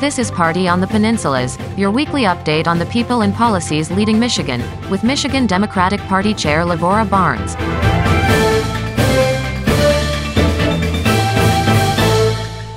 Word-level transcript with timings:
This 0.00 0.18
is 0.18 0.30
Party 0.30 0.66
on 0.66 0.80
the 0.80 0.86
Peninsulas, 0.86 1.58
your 1.76 1.90
weekly 1.90 2.22
update 2.22 2.66
on 2.66 2.78
the 2.78 2.86
people 2.86 3.20
and 3.20 3.34
policies 3.34 3.90
leading 3.90 4.18
Michigan, 4.18 4.62
with 4.88 5.04
Michigan 5.04 5.46
Democratic 5.46 6.00
Party 6.00 6.32
Chair 6.32 6.64
Lavora 6.64 7.04
Barnes. 7.04 7.54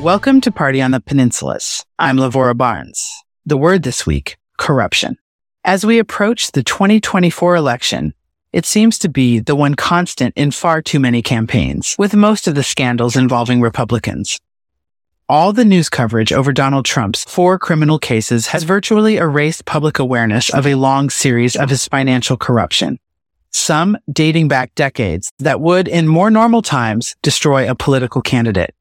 Welcome 0.04 0.41
to 0.41 0.52
Party 0.52 0.82
on 0.82 0.91
the 0.91 1.00
Peninsulas. 1.00 1.86
I'm 1.98 2.18
Lavora 2.18 2.58
Barnes. 2.58 3.09
The 3.46 3.55
word 3.55 3.84
this 3.84 4.05
week, 4.05 4.36
corruption. 4.58 5.16
As 5.64 5.86
we 5.86 6.00
approach 6.00 6.52
the 6.52 6.62
2024 6.62 7.55
election, 7.55 8.14
it 8.52 8.66
seems 8.66 9.00
to 9.00 9.08
be 9.08 9.40
the 9.40 9.55
one 9.55 9.76
constant 9.76 10.34
in 10.36 10.52
far 10.52 10.82
too 10.82 11.00
many 11.00 11.21
campaigns, 11.21 11.96
with 11.98 12.16
most 12.16 12.50
of 12.50 12.55
the 12.55 12.64
scandals 12.64 13.16
involving 13.16 13.62
Republicans. 13.62 14.41
All 15.30 15.54
the 15.54 15.63
news 15.63 15.88
coverage 15.88 16.34
over 16.34 16.52
Donald 16.52 16.84
Trump's 16.84 17.23
four 17.23 17.58
criminal 17.58 17.98
cases 17.98 18.48
has 18.48 18.63
virtually 18.63 19.16
erased 19.16 19.63
public 19.63 19.98
awareness 19.98 20.49
of 20.49 20.68
a 20.68 20.76
long 20.76 21.09
series 21.09 21.55
of 21.55 21.70
his 21.70 21.88
financial 21.88 22.36
corruption. 22.36 22.99
Some 23.49 23.98
dating 24.12 24.49
back 24.49 24.76
decades 24.76 25.32
that 25.40 25.62
would, 25.62 25.88
in 25.88 26.09
more 26.09 26.30
normal 26.30 26.62
times, 26.62 27.16
destroy 27.22 27.70
a 27.70 27.76
political 27.76 28.22
candidate. 28.22 28.76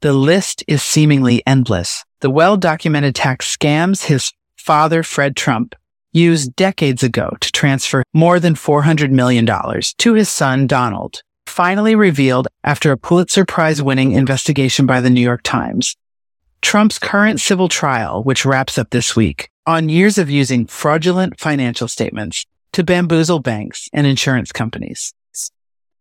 The 0.00 0.12
list 0.12 0.62
is 0.68 0.80
seemingly 0.80 1.42
endless. 1.44 2.04
The 2.20 2.30
well-documented 2.30 3.16
tax 3.16 3.56
scams 3.56 4.04
his 4.04 4.32
father, 4.56 5.02
Fred 5.02 5.34
Trump, 5.34 5.74
used 6.12 6.54
decades 6.54 7.02
ago 7.02 7.36
to 7.40 7.50
transfer 7.50 8.04
more 8.14 8.38
than 8.38 8.54
$400 8.54 9.10
million 9.10 9.44
to 9.44 10.14
his 10.14 10.28
son, 10.28 10.68
Donald, 10.68 11.22
finally 11.50 11.94
revealed 11.94 12.48
after 12.64 12.92
a 12.92 12.96
Pulitzer 12.96 13.44
Prize 13.44 13.82
winning 13.82 14.12
investigation 14.12 14.86
by 14.86 15.00
the 15.00 15.10
New 15.10 15.20
York 15.20 15.42
Times. 15.42 15.96
Trump's 16.62 16.98
current 16.98 17.40
civil 17.40 17.68
trial, 17.68 18.22
which 18.22 18.46
wraps 18.46 18.78
up 18.78 18.90
this 18.90 19.16
week, 19.16 19.50
on 19.66 19.88
years 19.88 20.16
of 20.16 20.30
using 20.30 20.66
fraudulent 20.66 21.38
financial 21.40 21.88
statements 21.88 22.46
to 22.72 22.84
bamboozle 22.84 23.40
banks 23.40 23.88
and 23.92 24.06
insurance 24.06 24.52
companies. 24.52 25.12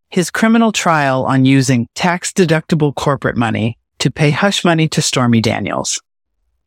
His 0.10 0.32
criminal 0.32 0.72
trial 0.72 1.26
on 1.26 1.46
using 1.46 1.88
tax 1.94 2.32
deductible 2.32 2.96
corporate 2.96 3.38
money 3.38 3.78
to 4.00 4.12
pay 4.12 4.32
hush 4.32 4.64
money 4.64 4.88
to 4.90 5.02
Stormy 5.02 5.42
Daniels. 5.42 6.02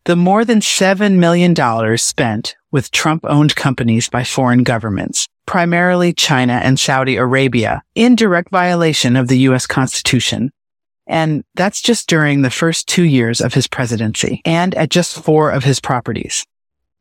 The 0.05 0.17
more 0.17 0.45
than 0.45 0.61
$7 0.61 1.17
million 1.17 1.99
spent 1.99 2.56
with 2.71 2.91
Trump 2.91 3.25
owned 3.25 3.55
companies 3.55 4.09
by 4.09 4.25
foreign 4.25 4.62
governments, 4.62 5.28
primarily 5.47 6.12
China 6.12 6.55
and 6.55 6.79
Saudi 6.79 7.17
Arabia, 7.17 7.83
in 7.95 8.17
direct 8.17 8.51
violation 8.51 9.17
of 9.17 9.29
the 9.29 9.39
U.S. 9.41 9.67
Constitution. 9.67 10.51
And 11.07 11.45
that's 11.55 11.83
just 11.83 12.09
during 12.09 12.43
the 12.43 12.51
first 12.51 12.89
two 12.89 13.03
years 13.03 13.41
of 13.41 13.55
his 13.55 13.67
presidency 13.67 14.41
and 14.45 14.75
at 14.75 14.91
just 14.91 15.23
four 15.23 15.51
of 15.51 15.65
his 15.65 15.81
properties. 15.81 16.47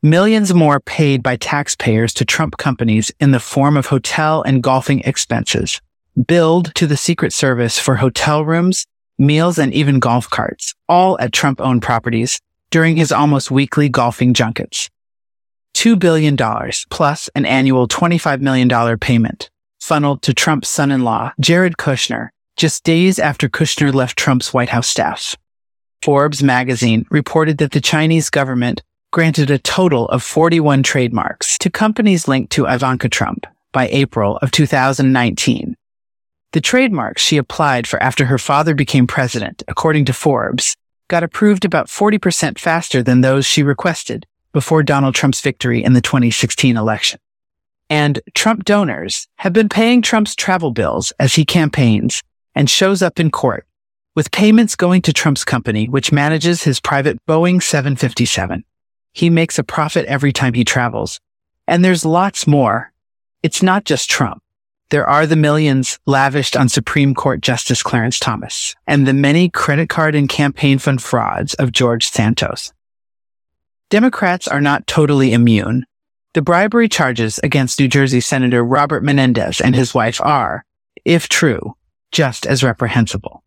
Millions 0.04 0.54
more 0.54 0.80
paid 0.80 1.22
by 1.22 1.36
taxpayers 1.36 2.14
to 2.16 2.26
Trump 2.26 2.58
companies 2.58 3.12
in 3.20 3.32
the 3.32 3.40
form 3.40 3.78
of 3.78 3.86
hotel 3.86 4.42
and 4.42 4.64
golfing 4.64 5.02
expenses, 5.02 5.80
billed 6.28 6.74
to 6.76 6.88
the 6.88 6.98
Secret 6.98 7.32
Service 7.32 7.78
for 7.78 7.96
hotel 7.96 8.44
rooms 8.44 8.88
meals, 9.22 9.58
and 9.58 9.74
even 9.74 10.00
golf 10.00 10.30
carts, 10.30 10.74
all 10.90 11.18
at 11.20 11.32
Trump 11.32 11.62
owned 11.62 11.82
properties 11.82 12.42
during 12.72 12.98
his 12.98 13.12
almost 13.12 13.52
weekly 13.52 13.88
golfing 13.88 14.34
junkets. 14.34 14.90
$2 15.76 15.98
billion 15.98 16.38
plus 16.90 17.30
an 17.36 17.46
annual 17.46 17.88
$25 17.88 18.42
million 18.42 18.98
payment 19.00 19.50
funneled 19.80 20.22
to 20.22 20.34
Trump's 20.34 20.70
son-in-law, 20.70 21.34
Jared 21.40 21.78
Kushner, 21.78 22.30
just 22.56 22.84
days 22.84 23.18
after 23.18 23.50
Kushner 23.50 23.94
left 23.94 24.18
Trump's 24.18 24.54
White 24.54 24.70
House 24.70 24.88
staff. 24.88 25.36
Forbes 26.04 26.44
magazine 26.44 27.06
reported 27.10 27.58
that 27.58 27.72
the 27.72 27.82
Chinese 27.82 28.30
government 28.30 28.82
granted 29.12 29.50
a 29.50 29.58
total 29.58 30.08
of 30.10 30.24
41 30.24 30.84
trademarks 30.84 31.58
to 31.58 31.70
companies 31.70 32.28
linked 32.28 32.52
to 32.54 32.66
Ivanka 32.66 33.10
Trump 33.10 33.46
by 33.72 33.88
April 33.88 34.38
of 34.38 34.52
2019, 34.52 35.76
the 36.54 36.62
trademarks 36.62 37.22
she 37.22 37.38
applied 37.38 37.88
for 37.88 38.02
after 38.04 38.26
her 38.26 38.38
father 38.38 38.76
became 38.76 39.08
president, 39.08 39.64
according 39.70 40.04
to 40.06 40.14
Forbes, 40.14 40.76
got 41.08 41.24
approved 41.24 41.64
about 41.64 41.88
40% 41.88 42.60
faster 42.60 43.02
than 43.02 43.22
those 43.22 43.46
she 43.46 43.64
requested 43.64 44.26
before 44.52 44.84
Donald 44.84 45.16
Trump's 45.16 45.42
victory 45.42 45.84
in 45.84 45.94
the 45.94 46.02
2016 46.02 46.78
election. 46.78 47.20
And 47.90 48.22
Trump 48.34 48.64
donors 48.64 49.28
have 49.38 49.54
been 49.54 49.70
paying 49.70 50.02
Trump's 50.02 50.36
travel 50.36 50.72
bills 50.72 51.12
as 51.20 51.36
he 51.36 51.44
campaigns 51.44 52.24
and 52.56 52.70
shows 52.70 53.02
up 53.02 53.20
in 53.20 53.32
court, 53.32 53.66
with 54.16 54.32
payments 54.32 54.76
going 54.76 55.02
to 55.04 55.14
Trump's 55.14 55.44
company, 55.44 55.88
which 55.88 56.12
manages 56.12 56.64
his 56.64 56.80
private 56.80 57.18
Boeing 57.26 57.62
757. 57.62 58.64
He 59.14 59.30
makes 59.30 59.60
a 59.60 59.64
profit 59.64 60.06
every 60.06 60.32
time 60.32 60.54
he 60.54 60.64
travels. 60.64 61.20
And 61.68 61.84
there's 61.84 62.06
lots 62.06 62.48
more. 62.48 62.92
It's 63.44 63.62
not 63.62 63.86
just 63.86 64.10
Trump. 64.10 64.42
There 64.90 65.08
are 65.08 65.26
the 65.26 65.38
millions 65.38 66.00
lavished 66.06 66.58
on 66.58 66.68
Supreme 66.68 67.14
Court 67.14 67.42
Justice 67.42 67.82
Clarence 67.82 68.20
Thomas 68.20 68.76
and 68.88 69.08
the 69.08 69.14
many 69.14 69.50
credit 69.50 69.88
card 69.88 70.16
and 70.16 70.28
campaign 70.28 70.80
fund 70.80 71.02
frauds 71.02 71.54
of 71.56 71.72
George 71.72 72.10
Santos. 72.10 72.74
Democrats 73.92 74.48
are 74.48 74.62
not 74.62 74.88
totally 74.88 75.34
immune. 75.34 75.86
The 76.34 76.42
bribery 76.42 76.88
charges 76.88 77.42
against 77.44 77.78
New 77.78 77.90
Jersey 77.90 78.22
Senator 78.22 78.64
Robert 78.64 79.04
Menendez 79.04 79.60
and 79.60 79.76
his 79.76 79.94
wife 79.94 80.22
are, 80.22 80.64
if 81.04 81.28
true, 81.28 81.76
just 82.14 82.48
as 82.48 82.64
reprehensible. 82.64 83.44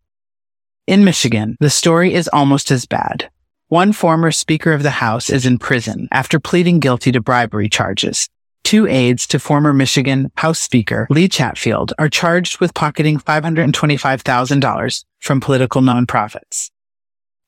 In 0.85 1.03
Michigan, 1.03 1.57
the 1.59 1.71
story 1.71 2.13
is 2.13 2.27
almost 2.27 2.69
as 2.69 2.85
bad. 2.85 3.31
One 3.69 3.91
former 3.91 4.31
Speaker 4.31 4.71
of 4.71 4.83
the 4.83 4.91
House 4.91 5.31
is 5.31 5.47
in 5.47 5.57
prison 5.57 6.07
after 6.11 6.39
pleading 6.39 6.79
guilty 6.79 7.11
to 7.13 7.21
bribery 7.21 7.67
charges. 7.67 8.29
Two 8.63 8.85
aides 8.85 9.25
to 9.27 9.39
former 9.39 9.73
Michigan 9.73 10.31
House 10.37 10.59
Speaker 10.59 11.07
Lee 11.09 11.27
Chatfield 11.27 11.91
are 11.97 12.07
charged 12.07 12.59
with 12.59 12.75
pocketing 12.75 13.17
$525,000 13.17 15.05
from 15.21 15.41
political 15.41 15.81
nonprofits. 15.81 16.69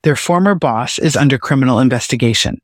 Their 0.02 0.16
former 0.16 0.56
boss 0.56 0.98
is 0.98 1.16
under 1.16 1.38
criminal 1.38 1.80
investigation, 1.80 2.60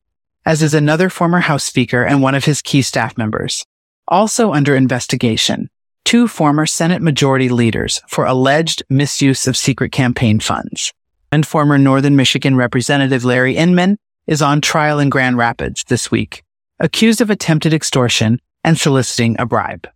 as 0.45 0.61
is 0.61 0.73
another 0.73 1.09
former 1.09 1.39
House 1.39 1.63
Speaker 1.63 2.03
and 2.03 2.21
one 2.21 2.35
of 2.35 2.45
his 2.45 2.61
key 2.61 2.81
staff 2.81 3.17
members. 3.17 3.65
Also 4.07 4.53
under 4.53 4.75
investigation, 4.75 5.69
two 6.05 6.27
former 6.27 6.65
Senate 6.65 7.01
Majority 7.01 7.49
Leaders 7.49 8.01
for 8.07 8.25
alleged 8.25 8.83
misuse 8.89 9.47
of 9.47 9.57
secret 9.57 9.91
campaign 9.91 10.39
funds. 10.39 10.93
And 11.31 11.47
former 11.47 11.77
Northern 11.77 12.15
Michigan 12.15 12.55
Representative 12.55 13.25
Larry 13.25 13.55
Inman 13.55 13.97
is 14.27 14.41
on 14.41 14.61
trial 14.61 14.99
in 14.99 15.09
Grand 15.09 15.37
Rapids 15.37 15.83
this 15.87 16.11
week 16.11 16.43
accused 16.79 17.21
of 17.21 17.29
attempted 17.29 17.73
extortion 17.73 18.39
and 18.63 18.77
soliciting 18.77 19.35
a 19.39 19.45
bribe. 19.45 19.87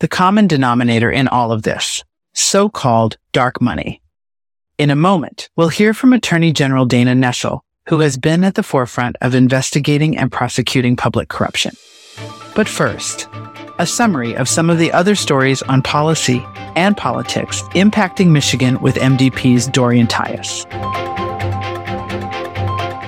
The 0.00 0.08
common 0.08 0.46
denominator 0.46 1.10
in 1.10 1.26
all 1.26 1.52
of 1.52 1.62
this, 1.62 2.04
so-called 2.34 3.16
dark 3.32 3.60
money. 3.60 4.02
In 4.76 4.90
a 4.90 4.96
moment, 4.96 5.48
we'll 5.56 5.68
hear 5.68 5.94
from 5.94 6.12
Attorney 6.12 6.52
General 6.52 6.84
Dana 6.84 7.14
Nessel, 7.14 7.60
who 7.88 8.00
has 8.00 8.18
been 8.18 8.44
at 8.44 8.54
the 8.54 8.62
forefront 8.62 9.16
of 9.22 9.34
investigating 9.34 10.16
and 10.16 10.30
prosecuting 10.30 10.94
public 10.94 11.28
corruption. 11.28 11.74
But 12.54 12.68
first, 12.68 13.28
a 13.78 13.86
summary 13.86 14.36
of 14.36 14.48
some 14.48 14.68
of 14.68 14.78
the 14.78 14.92
other 14.92 15.14
stories 15.14 15.62
on 15.62 15.80
policy 15.80 16.44
and 16.76 16.96
politics 16.96 17.62
impacting 17.74 18.28
Michigan 18.28 18.78
with 18.80 18.96
MDP's 18.96 19.68
Dorian 19.68 20.06
Tyus. 20.06 20.66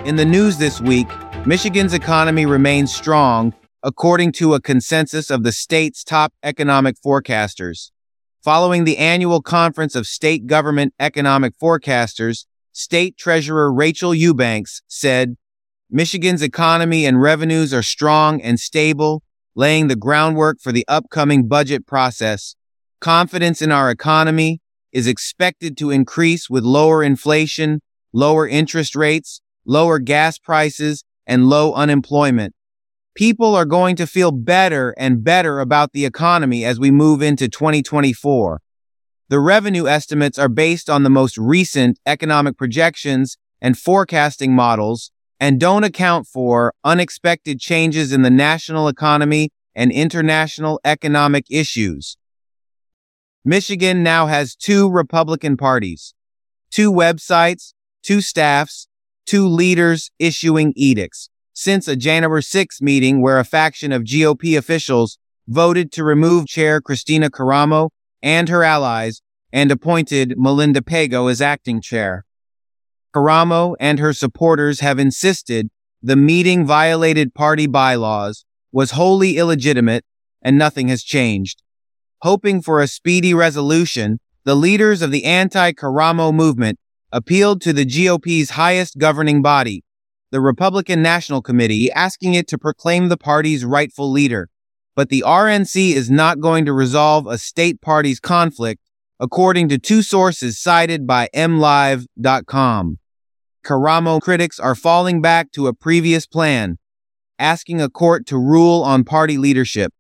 In 0.06 0.16
the 0.16 0.24
news 0.24 0.56
this 0.56 0.80
week, 0.80 1.08
Michigan's 1.44 1.92
economy 1.92 2.46
remains 2.46 2.94
strong, 2.94 3.52
according 3.82 4.32
to 4.32 4.54
a 4.54 4.60
consensus 4.60 5.30
of 5.30 5.42
the 5.42 5.52
state's 5.52 6.02
top 6.02 6.32
economic 6.42 6.96
forecasters. 7.04 7.90
Following 8.42 8.84
the 8.84 8.96
annual 8.96 9.42
conference 9.42 9.94
of 9.94 10.06
state 10.06 10.46
government 10.46 10.94
economic 10.98 11.52
forecasters, 11.62 12.46
State 12.72 13.16
Treasurer 13.16 13.72
Rachael 13.72 14.14
Eubanks 14.14 14.82
said, 14.86 15.36
Michigan's 15.90 16.42
economy 16.42 17.04
and 17.04 17.20
revenues 17.20 17.74
are 17.74 17.82
strong 17.82 18.40
and 18.40 18.60
stable, 18.60 19.22
laying 19.56 19.88
the 19.88 19.96
groundwork 19.96 20.60
for 20.60 20.70
the 20.70 20.84
upcoming 20.86 21.48
budget 21.48 21.86
process. 21.86 22.54
Confidence 23.00 23.60
in 23.60 23.72
our 23.72 23.90
economy 23.90 24.60
is 24.92 25.06
expected 25.06 25.76
to 25.78 25.90
increase 25.90 26.48
with 26.48 26.64
lower 26.64 27.02
inflation, 27.02 27.80
lower 28.12 28.46
interest 28.46 28.94
rates, 28.94 29.40
lower 29.64 29.98
gas 29.98 30.38
prices, 30.38 31.04
and 31.26 31.48
low 31.48 31.72
unemployment. 31.74 32.54
People 33.14 33.54
are 33.56 33.64
going 33.64 33.96
to 33.96 34.06
feel 34.06 34.30
better 34.30 34.94
and 34.96 35.24
better 35.24 35.58
about 35.58 35.92
the 35.92 36.04
economy 36.04 36.64
as 36.64 36.78
we 36.78 36.90
move 36.90 37.20
into 37.20 37.48
2024. 37.48 38.60
The 39.30 39.38
revenue 39.38 39.86
estimates 39.86 40.40
are 40.40 40.48
based 40.48 40.90
on 40.90 41.04
the 41.04 41.08
most 41.08 41.38
recent 41.38 42.00
economic 42.04 42.56
projections 42.56 43.38
and 43.62 43.78
forecasting 43.78 44.56
models 44.56 45.12
and 45.38 45.60
don't 45.60 45.84
account 45.84 46.26
for 46.26 46.74
unexpected 46.82 47.60
changes 47.60 48.12
in 48.12 48.22
the 48.22 48.30
national 48.30 48.88
economy 48.88 49.52
and 49.72 49.92
international 49.92 50.80
economic 50.84 51.46
issues. 51.48 52.16
Michigan 53.44 54.02
now 54.02 54.26
has 54.26 54.56
two 54.56 54.90
Republican 54.90 55.56
parties, 55.56 56.12
two 56.72 56.90
websites, 56.90 57.72
two 58.02 58.20
staffs, 58.20 58.88
two 59.26 59.46
leaders 59.46 60.10
issuing 60.18 60.72
edicts 60.74 61.30
since 61.52 61.86
a 61.86 61.94
January 61.94 62.42
6 62.42 62.82
meeting 62.82 63.22
where 63.22 63.38
a 63.38 63.44
faction 63.44 63.92
of 63.92 64.02
GOP 64.02 64.58
officials 64.58 65.18
voted 65.46 65.92
to 65.92 66.02
remove 66.02 66.48
Chair 66.48 66.80
Kristina 66.80 67.30
Karamo 67.30 67.90
and 68.22 68.48
her 68.48 68.62
allies 68.62 69.22
and 69.52 69.70
appointed 69.70 70.34
Malinda 70.38 70.80
Pego 70.80 71.30
as 71.30 71.40
acting 71.40 71.80
chair. 71.80 72.24
Karamo 73.14 73.74
and 73.80 73.98
her 73.98 74.12
supporters 74.12 74.80
have 74.80 74.98
insisted 74.98 75.70
the 76.02 76.16
meeting 76.16 76.64
violated 76.64 77.34
party 77.34 77.66
bylaws, 77.66 78.44
was 78.72 78.92
wholly 78.92 79.36
illegitimate, 79.36 80.04
and 80.40 80.56
nothing 80.56 80.88
has 80.88 81.02
changed. 81.02 81.62
Hoping 82.22 82.62
for 82.62 82.80
a 82.80 82.86
speedy 82.86 83.34
resolution, 83.34 84.20
the 84.44 84.54
leaders 84.54 85.02
of 85.02 85.10
the 85.10 85.24
anti-Karamo 85.24 86.32
movement 86.32 86.78
appealed 87.12 87.60
to 87.60 87.72
the 87.72 87.84
GOP's 87.84 88.50
highest 88.50 88.98
governing 88.98 89.42
body, 89.42 89.82
the 90.30 90.40
Republican 90.40 91.02
National 91.02 91.42
Committee, 91.42 91.90
asking 91.90 92.34
it 92.34 92.46
to 92.48 92.56
proclaim 92.56 93.08
the 93.08 93.16
party's 93.16 93.64
rightful 93.64 94.10
leader. 94.10 94.48
But 94.96 95.08
the 95.08 95.24
RNC 95.26 95.92
is 95.94 96.10
not 96.10 96.40
going 96.40 96.64
to 96.66 96.72
resolve 96.72 97.26
a 97.26 97.38
state 97.38 97.80
party's 97.80 98.20
conflict, 98.20 98.80
according 99.18 99.68
to 99.68 99.78
two 99.78 100.02
sources 100.02 100.58
cited 100.58 101.06
by 101.06 101.28
MLive.com. 101.34 102.98
Karamo 103.64 104.20
critics 104.20 104.58
are 104.58 104.74
falling 104.74 105.20
back 105.20 105.52
to 105.52 105.66
a 105.66 105.74
previous 105.74 106.26
plan, 106.26 106.78
asking 107.38 107.80
a 107.80 107.90
court 107.90 108.26
to 108.26 108.38
rule 108.38 108.82
on 108.82 109.04
party 109.04 109.36
leadership. 109.36 109.92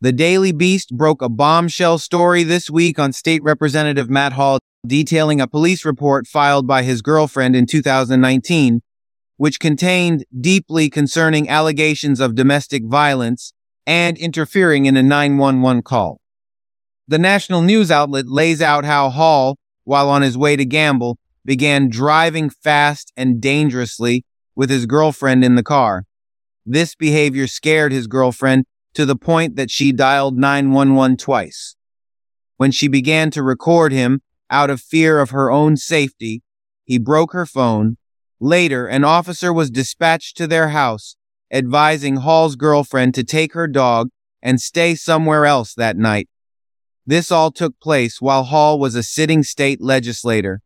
The 0.00 0.12
Daily 0.12 0.52
Beast 0.52 0.96
broke 0.96 1.22
a 1.22 1.28
bombshell 1.28 1.98
story 1.98 2.44
this 2.44 2.70
week 2.70 2.98
on 2.98 3.12
State 3.12 3.42
Representative 3.42 4.08
Matt 4.08 4.34
Hall 4.34 4.60
detailing 4.86 5.40
a 5.40 5.48
police 5.48 5.84
report 5.84 6.26
filed 6.26 6.66
by 6.66 6.82
his 6.82 7.02
girlfriend 7.02 7.56
in 7.56 7.66
2019, 7.66 8.82
which 9.36 9.58
contained 9.58 10.24
deeply 10.40 10.88
concerning 10.88 11.48
allegations 11.48 12.20
of 12.20 12.34
domestic 12.34 12.84
violence 12.84 13.52
and 13.88 14.18
interfering 14.18 14.84
in 14.84 14.98
a 14.98 15.02
911 15.02 15.82
call. 15.82 16.20
The 17.08 17.18
national 17.18 17.62
news 17.62 17.90
outlet 17.90 18.26
lays 18.26 18.60
out 18.60 18.84
how 18.84 19.08
Hall, 19.08 19.56
while 19.84 20.10
on 20.10 20.20
his 20.20 20.36
way 20.36 20.56
to 20.56 20.66
gamble, 20.66 21.18
began 21.42 21.88
driving 21.88 22.50
fast 22.50 23.10
and 23.16 23.40
dangerously 23.40 24.26
with 24.54 24.68
his 24.68 24.84
girlfriend 24.84 25.42
in 25.42 25.54
the 25.54 25.62
car. 25.62 26.04
This 26.66 26.94
behavior 26.94 27.46
scared 27.46 27.90
his 27.90 28.06
girlfriend 28.06 28.66
to 28.92 29.06
the 29.06 29.16
point 29.16 29.56
that 29.56 29.70
she 29.70 29.90
dialed 29.90 30.36
911 30.36 31.16
twice. 31.16 31.74
When 32.58 32.70
she 32.70 32.88
began 32.88 33.30
to 33.30 33.42
record 33.42 33.90
him 33.90 34.20
out 34.50 34.68
of 34.68 34.82
fear 34.82 35.18
of 35.18 35.30
her 35.30 35.50
own 35.50 35.78
safety, 35.78 36.42
he 36.84 36.98
broke 36.98 37.32
her 37.32 37.46
phone. 37.46 37.96
Later, 38.38 38.86
an 38.86 39.02
officer 39.02 39.50
was 39.50 39.70
dispatched 39.70 40.36
to 40.36 40.46
their 40.46 40.68
house, 40.68 41.16
advising 41.52 42.16
Hall's 42.16 42.56
girlfriend 42.56 43.14
to 43.14 43.24
take 43.24 43.54
her 43.54 43.66
dog 43.66 44.10
and 44.42 44.60
stay 44.60 44.94
somewhere 44.94 45.46
else 45.46 45.74
that 45.74 45.96
night. 45.96 46.28
This 47.06 47.32
all 47.32 47.50
took 47.50 47.78
place 47.80 48.20
while 48.20 48.44
Hall 48.44 48.78
was 48.78 48.94
a 48.94 49.02
sitting 49.02 49.42
state 49.42 49.80
legislator. 49.80 50.60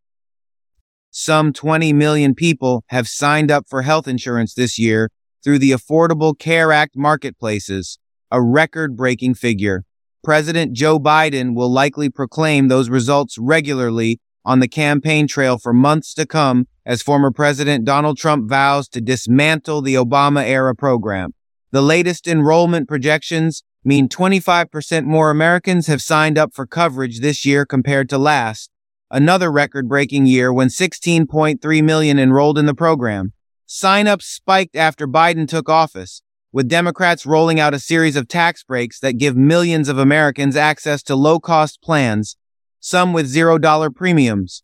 Some 1.10 1.52
20 1.52 1.92
million 1.92 2.34
people 2.34 2.84
have 2.88 3.06
signed 3.06 3.50
up 3.50 3.66
for 3.68 3.82
health 3.82 4.08
insurance 4.08 4.54
this 4.54 4.78
year 4.78 5.10
through 5.44 5.58
the 5.58 5.72
Affordable 5.72 6.38
Care 6.38 6.72
Act 6.72 6.96
marketplaces, 6.96 7.98
a 8.30 8.42
record 8.42 8.96
breaking 8.96 9.34
figure. 9.34 9.84
President 10.24 10.72
Joe 10.72 10.98
Biden 10.98 11.54
will 11.54 11.70
likely 11.70 12.08
proclaim 12.08 12.68
those 12.68 12.88
results 12.88 13.36
regularly 13.38 14.20
on 14.44 14.60
the 14.60 14.68
campaign 14.68 15.26
trail 15.26 15.58
for 15.58 15.72
months 15.72 16.14
to 16.14 16.26
come 16.26 16.66
as 16.84 17.02
former 17.02 17.30
President 17.30 17.84
Donald 17.84 18.18
Trump 18.18 18.48
vows 18.48 18.88
to 18.88 19.00
dismantle 19.00 19.82
the 19.82 19.94
Obama 19.94 20.44
era 20.44 20.74
program. 20.74 21.34
The 21.70 21.82
latest 21.82 22.26
enrollment 22.26 22.88
projections 22.88 23.62
mean 23.84 24.08
25% 24.08 25.04
more 25.04 25.30
Americans 25.30 25.86
have 25.86 26.02
signed 26.02 26.38
up 26.38 26.54
for 26.54 26.66
coverage 26.66 27.20
this 27.20 27.44
year 27.44 27.64
compared 27.64 28.08
to 28.10 28.18
last, 28.18 28.70
another 29.10 29.50
record 29.50 29.88
breaking 29.88 30.26
year 30.26 30.52
when 30.52 30.68
16.3 30.68 31.84
million 31.84 32.18
enrolled 32.18 32.58
in 32.58 32.66
the 32.66 32.74
program. 32.74 33.32
Sign-ups 33.66 34.26
spiked 34.26 34.76
after 34.76 35.08
Biden 35.08 35.48
took 35.48 35.68
office, 35.68 36.22
with 36.52 36.68
Democrats 36.68 37.24
rolling 37.24 37.58
out 37.58 37.74
a 37.74 37.78
series 37.78 38.16
of 38.16 38.28
tax 38.28 38.62
breaks 38.62 39.00
that 39.00 39.18
give 39.18 39.36
millions 39.36 39.88
of 39.88 39.98
Americans 39.98 40.56
access 40.56 41.02
to 41.04 41.16
low-cost 41.16 41.80
plans, 41.82 42.36
some 42.80 43.12
with 43.12 43.32
$0 43.32 43.94
premiums. 43.94 44.62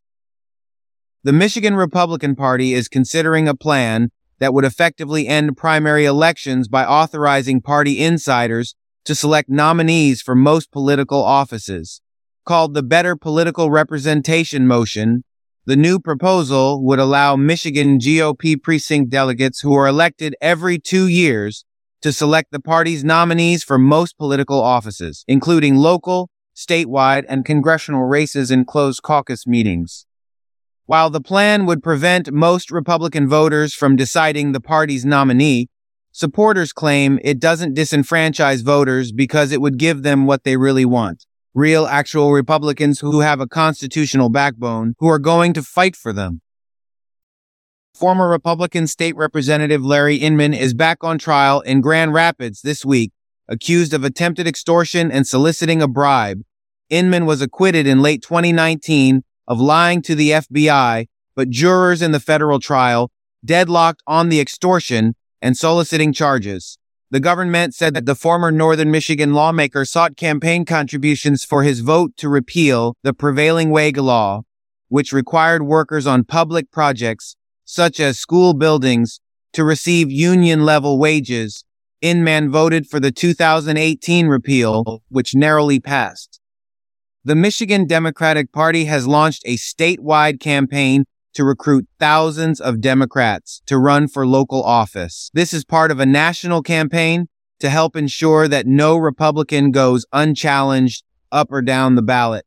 The 1.29 1.35
Michigan 1.35 1.77
Republican 1.77 2.37
Party 2.37 2.73
is 2.73 2.89
considering 2.89 3.49
a 3.49 3.55
plan 3.55 4.09
that 4.39 4.55
would 4.55 4.65
effectively 4.65 5.29
end 5.29 5.59
primary 5.59 6.07
elections 6.07 6.69
by 6.69 6.87
authorizing 6.87 7.61
party 7.61 7.99
insiders 8.03 8.75
to 9.05 9.15
select 9.15 9.51
nominees 9.51 10.23
for 10.23 10.35
most 10.35 10.73
political 10.73 11.23
offices 11.23 12.01
called 12.47 12.73
the 12.73 12.83
Better 12.83 13.15
Political 13.15 13.71
Representation 13.71 14.67
Motion, 14.67 15.23
the 15.67 15.77
new 15.77 16.01
proposal 16.01 16.83
would 16.83 16.99
allow 16.99 17.37
Michigan 17.37 17.99
GOP 17.99 18.57
precinct 18.57 19.11
delegates 19.11 19.61
who 19.61 19.75
are 19.75 19.87
elected 19.87 20.35
every 20.41 20.79
two 20.79 21.09
years 21.09 21.67
to 22.01 22.11
select 22.11 22.53
the 22.53 22.59
party's 22.59 23.05
nominees 23.05 23.63
for 23.63 23.77
most 23.77 24.17
political 24.17 24.63
offices, 24.63 25.27
including 25.29 25.77
local, 25.77 26.31
statewide, 26.57 27.27
and 27.29 27.45
congressional 27.45 28.05
races 28.05 28.51
in 28.51 28.65
closed 28.65 29.03
caucus 29.03 29.47
meetings. 29.47 30.07
While 30.89 31.11
the 31.11 31.21
plan 31.21 31.67
would 31.67 31.83
prevent 31.83 32.33
most 32.33 32.71
Republican 32.71 33.29
voters 33.29 33.75
from 33.75 33.95
deciding 33.95 34.53
the 34.53 34.61
party's 34.61 35.05
nominee, 35.05 35.69
supporters 36.13 36.73
claim 36.73 37.19
it 37.23 37.39
doesn't 37.39 37.77
disenfranchise 37.77 38.65
voters 38.65 39.13
because 39.13 39.53
it 39.53 39.61
would 39.61 39.77
give 39.77 40.03
them 40.03 40.25
what 40.25 40.45
they 40.45 40.57
really 40.57 40.87
want 40.87 41.27
real, 41.53 41.87
actual 41.87 42.33
Republicans 42.33 43.01
who 43.01 43.21
have 43.21 43.39
a 43.39 43.47
constitutional 43.47 44.31
backbone 44.31 44.95
who 44.99 45.09
are 45.09 45.19
going 45.19 45.53
to 45.53 45.63
fight 45.63 45.95
for 45.95 46.15
them. 46.15 46.41
Former 47.93 48.27
Republican 48.27 48.87
State 48.87 49.15
Representative 49.15 49.85
Larry 49.85 50.17
Inman 50.17 50.55
is 50.55 50.73
back 50.73 51.05
on 51.05 51.19
trial 51.19 51.61
in 51.61 51.83
Grand 51.83 52.15
Rapids 52.15 52.63
this 52.63 52.83
week, 52.83 53.13
accused 53.47 53.93
of 53.93 54.05
attempted 54.05 54.47
extortion 54.47 55.13
and 55.13 55.27
soliciting 55.27 55.83
a 55.83 55.89
bribe. 55.89 56.41
Inman 56.89 57.27
was 57.27 57.43
acquitted 57.43 57.87
in 57.87 58.01
late 58.01 58.23
2019 58.23 59.23
of 59.49 59.59
lying 59.59 60.03
to 60.03 60.15
the 60.15 60.31
FBI, 60.31 61.07
but 61.35 61.51
jurors 61.51 62.03
in 62.03 62.13
the 62.13 62.21
federal 62.21 62.61
trial 62.61 63.11
deadlocked 63.45 64.03
on 64.07 64.29
the 64.29 64.41
extortion 64.41 65.17
and 65.43 65.57
soliciting 65.57 66.13
charges. 66.13 66.79
The 67.11 67.21
government 67.21 67.75
said 67.75 67.95
that 67.95 68.05
the 68.05 68.15
former 68.15 68.51
Northern 68.51 68.91
Michigan 68.91 69.33
lawmaker 69.33 69.87
sought 69.87 70.19
campaign 70.19 70.67
contributions 70.67 71.43
for 71.43 71.63
his 71.63 71.81
vote 71.81 72.13
to 72.19 72.29
repeal 72.29 72.97
the 73.03 73.15
prevailing 73.15 73.71
wage 73.71 73.97
law, 73.97 74.43
which 74.89 75.13
required 75.13 75.63
workers 75.63 76.07
on 76.07 76.25
public 76.25 76.71
projects, 76.71 77.35
such 77.65 77.99
as 77.99 78.19
school 78.19 78.53
buildings, 78.53 79.21
to 79.55 79.65
receive 79.65 80.11
union 80.11 80.67
level 80.67 80.99
wages. 80.99 81.65
Inman 82.03 82.51
voted 82.51 82.87
for 82.87 83.01
the 83.01 83.11
2018 83.11 84.27
repeal, 84.27 85.03
which 85.09 85.35
narrowly 85.35 85.81
passed. 85.81 86.38
The 87.25 87.35
Michigan 87.35 87.87
Democratic 87.87 88.53
Party 88.53 88.85
has 88.85 89.09
launched 89.09 89.43
a 89.45 89.57
statewide 89.57 90.39
campaign 90.39 91.05
to 91.35 91.45
recruit 91.45 91.89
thousands 91.99 92.61
of 92.61 92.81
Democrats 92.81 93.61
to 93.67 93.77
run 93.77 94.07
for 94.07 94.25
local 94.27 94.63
office. 94.63 95.31
This 95.35 95.53
is 95.53 95.65
part 95.65 95.91
of 95.91 95.99
a 95.99 96.07
national 96.07 96.63
campaign 96.63 97.27
to 97.59 97.71
help 97.71 97.97
ensure 97.97 98.47
that 98.47 98.67
no 98.67 98.97
Republican 98.97 99.73
goes 99.73 100.07
unchallenged 100.13 101.03
up 101.33 101.49
or 101.51 101.61
down 101.61 101.97
the 101.97 102.03
ballot. 102.03 102.47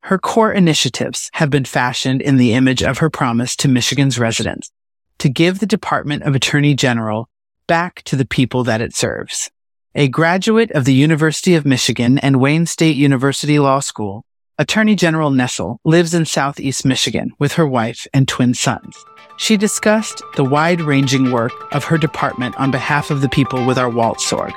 Her 0.06 0.20
core 0.20 0.54
initiatives 0.54 1.32
have 1.34 1.50
been 1.50 1.66
fashioned 1.66 2.22
in 2.22 2.38
the 2.38 2.54
image 2.54 2.84
of 2.84 3.00
her 3.00 3.10
promise 3.10 3.56
to 3.56 3.68
Michigan's 3.68 4.20
residents 4.20 4.72
to 5.18 5.30
give 5.30 5.58
the 5.58 5.66
Department 5.66 6.22
of 6.22 6.36
Attorney 6.36 6.76
General 6.76 7.28
back 7.66 8.04
to 8.04 8.16
the 8.16 8.24
people 8.24 8.64
that 8.66 8.82
it 8.82 8.94
serves. 8.96 9.50
A 9.96 10.08
graduate 10.08 10.70
of 10.74 10.86
the 10.86 10.94
University 10.94 11.56
of 11.56 11.66
Michigan 11.66 12.20
and 12.20 12.40
Wayne 12.40 12.68
State 12.68 12.96
University 12.96 13.58
Law 13.58 13.80
School, 13.80 14.24
Attorney 14.60 14.94
General 14.94 15.32
Nessel 15.32 15.80
lives 15.84 16.14
in 16.14 16.26
Southeast 16.26 16.86
Michigan 16.86 17.32
with 17.40 17.54
her 17.54 17.66
wife 17.66 18.06
and 18.14 18.28
twin 18.28 18.54
sons. 18.54 18.96
She 19.38 19.58
discussed 19.58 20.22
the 20.36 20.44
wide 20.44 20.82
ranging 20.82 21.32
work 21.32 21.52
of 21.74 21.86
her 21.86 21.98
department 21.98 22.56
on 22.58 22.70
behalf 22.70 23.10
of 23.10 23.22
the 23.22 23.30
people 23.30 23.66
with 23.66 23.80
our 23.80 23.90
Walt 23.90 24.20
Sorg. 24.20 24.54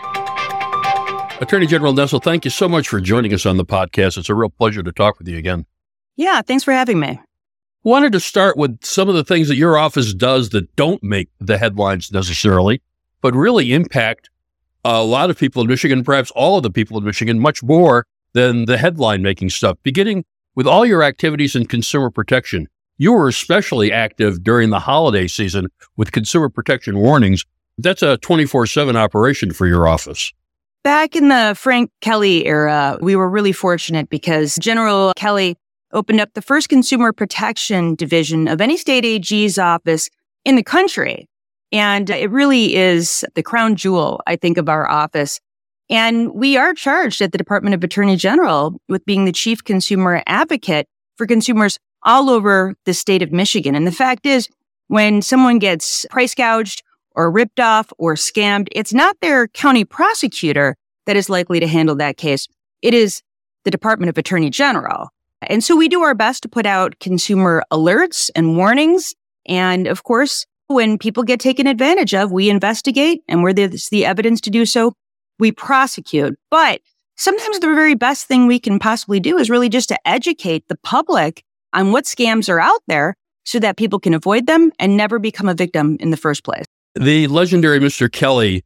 Attorney 1.41 1.67
General 1.67 1.93
Nessel, 1.93 2.21
thank 2.21 2.45
you 2.45 2.51
so 2.51 2.69
much 2.69 2.89
for 2.89 3.01
joining 3.01 3.33
us 3.33 3.47
on 3.47 3.59
the 3.59 3.65
podcast. 3.65 4.19
It's 4.19 4.29
a 4.29 4.35
real 4.35 4.51
pleasure 4.51 4.83
to 4.83 4.91
talk 4.91 5.19
with 5.19 5.29
you 5.29 5.39
again. 5.39 5.67
Yeah, 6.17 6.43
thanks 6.43 6.65
for 6.65 6.73
having 6.73 6.99
me. 6.99 7.21
Wanted 7.85 8.11
to 8.13 8.21
start 8.21 8.57
with 8.57 8.85
some 8.85 9.09
of 9.09 9.15
the 9.15 9.23
things 9.23 9.47
that 9.47 9.55
your 9.55 9.79
office 9.79 10.13
does 10.13 10.51
that 10.51 10.75
don't 10.75 11.01
make 11.01 11.29
the 11.39 11.57
headlines 11.57 12.11
necessarily, 12.11 12.83
but 13.21 13.35
really 13.35 13.73
impact 13.73 14.31
a 14.85 15.05
lot 15.05 15.31
of 15.31 15.39
people 15.39 15.63
in 15.63 15.69
Michigan, 15.69 16.03
perhaps 16.03 16.33
all 16.33 16.57
of 16.57 16.65
the 16.65 16.71
people 16.71 16.99
in 16.99 17.05
Michigan, 17.05 17.39
much 17.39 17.63
more 17.63 18.05
than 18.33 18.65
the 18.65 18.77
headline 18.77 19.23
making 19.23 19.51
stuff, 19.51 19.79
beginning 19.85 20.25
with 20.57 20.67
all 20.67 20.85
your 20.85 21.05
activities 21.05 21.55
in 21.55 21.67
consumer 21.67 22.11
protection. 22.11 22.67
You 22.97 23.13
were 23.13 23.29
especially 23.29 23.93
active 23.93 24.43
during 24.43 24.71
the 24.71 24.81
holiday 24.81 25.29
season 25.29 25.69
with 25.97 26.11
consumer 26.11 26.49
protection 26.49 26.99
warnings. 26.99 27.45
That's 27.79 28.03
a 28.03 28.17
24 28.19 28.67
7 28.67 28.97
operation 28.97 29.53
for 29.53 29.69
your 29.69 29.87
office. 29.87 30.33
Back 30.89 31.15
in 31.15 31.29
the 31.29 31.55
Frank 31.55 31.91
Kelly 32.01 32.47
era, 32.47 32.97
we 33.03 33.15
were 33.15 33.29
really 33.29 33.53
fortunate 33.53 34.09
because 34.09 34.57
General 34.59 35.13
Kelly 35.17 35.55
opened 35.93 36.19
up 36.19 36.33
the 36.33 36.41
first 36.41 36.71
consumer 36.71 37.13
protection 37.13 37.95
division 37.95 38.49
of 38.49 38.63
any 38.63 38.79
state 38.79 39.05
AG's 39.05 39.59
office 39.59 40.09
in 40.47 40.57
the 40.57 40.63
country. 40.63 41.29
And 41.73 42.09
it 42.09 42.31
really 42.31 42.75
is 42.75 43.23
the 43.35 43.43
crown 43.43 43.77
jewel, 43.77 44.23
I 44.27 44.37
think, 44.37 44.57
of 44.57 44.71
our 44.71 44.89
office. 44.89 45.41
And 45.91 46.33
we 46.33 46.57
are 46.57 46.73
charged 46.73 47.21
at 47.21 47.33
the 47.33 47.39
Department 47.39 47.75
of 47.75 47.85
Attorney 47.85 48.17
General 48.17 48.81
with 48.89 49.05
being 49.05 49.27
the 49.27 49.33
chief 49.33 49.63
consumer 49.63 50.23
advocate 50.27 50.87
for 51.19 51.27
consumers 51.27 51.79
all 52.05 52.31
over 52.31 52.77
the 52.87 52.95
state 52.95 53.21
of 53.21 53.31
Michigan. 53.31 53.75
And 53.75 53.87
the 53.87 53.93
fact 53.93 54.25
is, 54.25 54.49
when 54.87 55.21
someone 55.21 55.59
gets 55.59 56.07
price 56.07 56.35
gouged 56.35 56.83
or 57.19 57.33
ripped 57.33 57.59
off 57.59 57.93
or 57.99 58.15
scammed, 58.15 58.69
it's 58.71 58.95
not 58.95 59.17
their 59.21 59.49
county 59.49 59.85
prosecutor 59.85 60.77
that 61.07 61.17
is 61.17 61.29
likely 61.29 61.59
to 61.59 61.67
handle 61.67 61.97
that 61.97 62.17
case. 62.17 62.47
It 62.81 62.95
is 62.95 63.23
the 63.65 63.73
Department 63.73 64.09
of 64.09 64.17
Attorney 64.17 64.51
General. 64.51 65.09
And 65.43 65.65
so 65.65 65.75
we 65.75 65.89
do 65.89 66.03
our 66.03 66.15
best 66.15 66.45
to 66.45 66.49
put 66.49 66.65
out 66.65 67.01
consumer 67.01 67.65
alerts 67.73 68.31
and 68.37 68.57
warnings. 68.57 69.17
And 69.47 69.89
of 69.89 70.05
course, 70.05 70.47
when 70.69 70.97
people 70.97 71.25
get 71.25 71.41
taken 71.41 71.67
advantage 71.67 72.15
of, 72.15 72.31
we 72.31 72.49
investigate 72.49 73.23
and 73.27 73.43
where 73.43 73.53
there's 73.53 73.89
the 73.89 74.07
evidence 74.07 74.41
to 74.43 74.51
do 74.51 74.65
so, 74.65 74.93
we 75.41 75.51
prosecute. 75.51 76.39
But 76.53 76.83
sometimes 77.17 77.59
the 77.59 77.67
very 77.67 77.97
best 77.97 78.27
thing 78.27 78.47
we 78.47 78.61
can 78.61 78.79
possibly 78.79 79.19
do 79.19 79.39
is 79.39 79.51
really 79.51 79.69
just 79.69 79.89
to 79.89 79.99
educate 80.07 80.69
the 80.69 80.79
public 80.85 81.43
on 81.73 81.91
what 81.91 82.05
scams 82.05 82.49
are 82.49 82.61
out 82.61 82.83
there 82.87 83.17
so 83.45 83.59
that 83.59 83.77
people 83.77 83.99
can 83.99 84.15
avoid 84.15 84.47
them 84.47 84.71
and 84.79 84.97
never 84.97 85.19
become 85.19 85.49
a 85.49 85.55
victim 85.55 85.97
in 85.99 86.11
the 86.13 86.17
first 86.17 86.45
place. 86.45 86.67
The 86.99 87.29
legendary 87.29 87.79
Mr. 87.79 88.11
Kelly, 88.11 88.65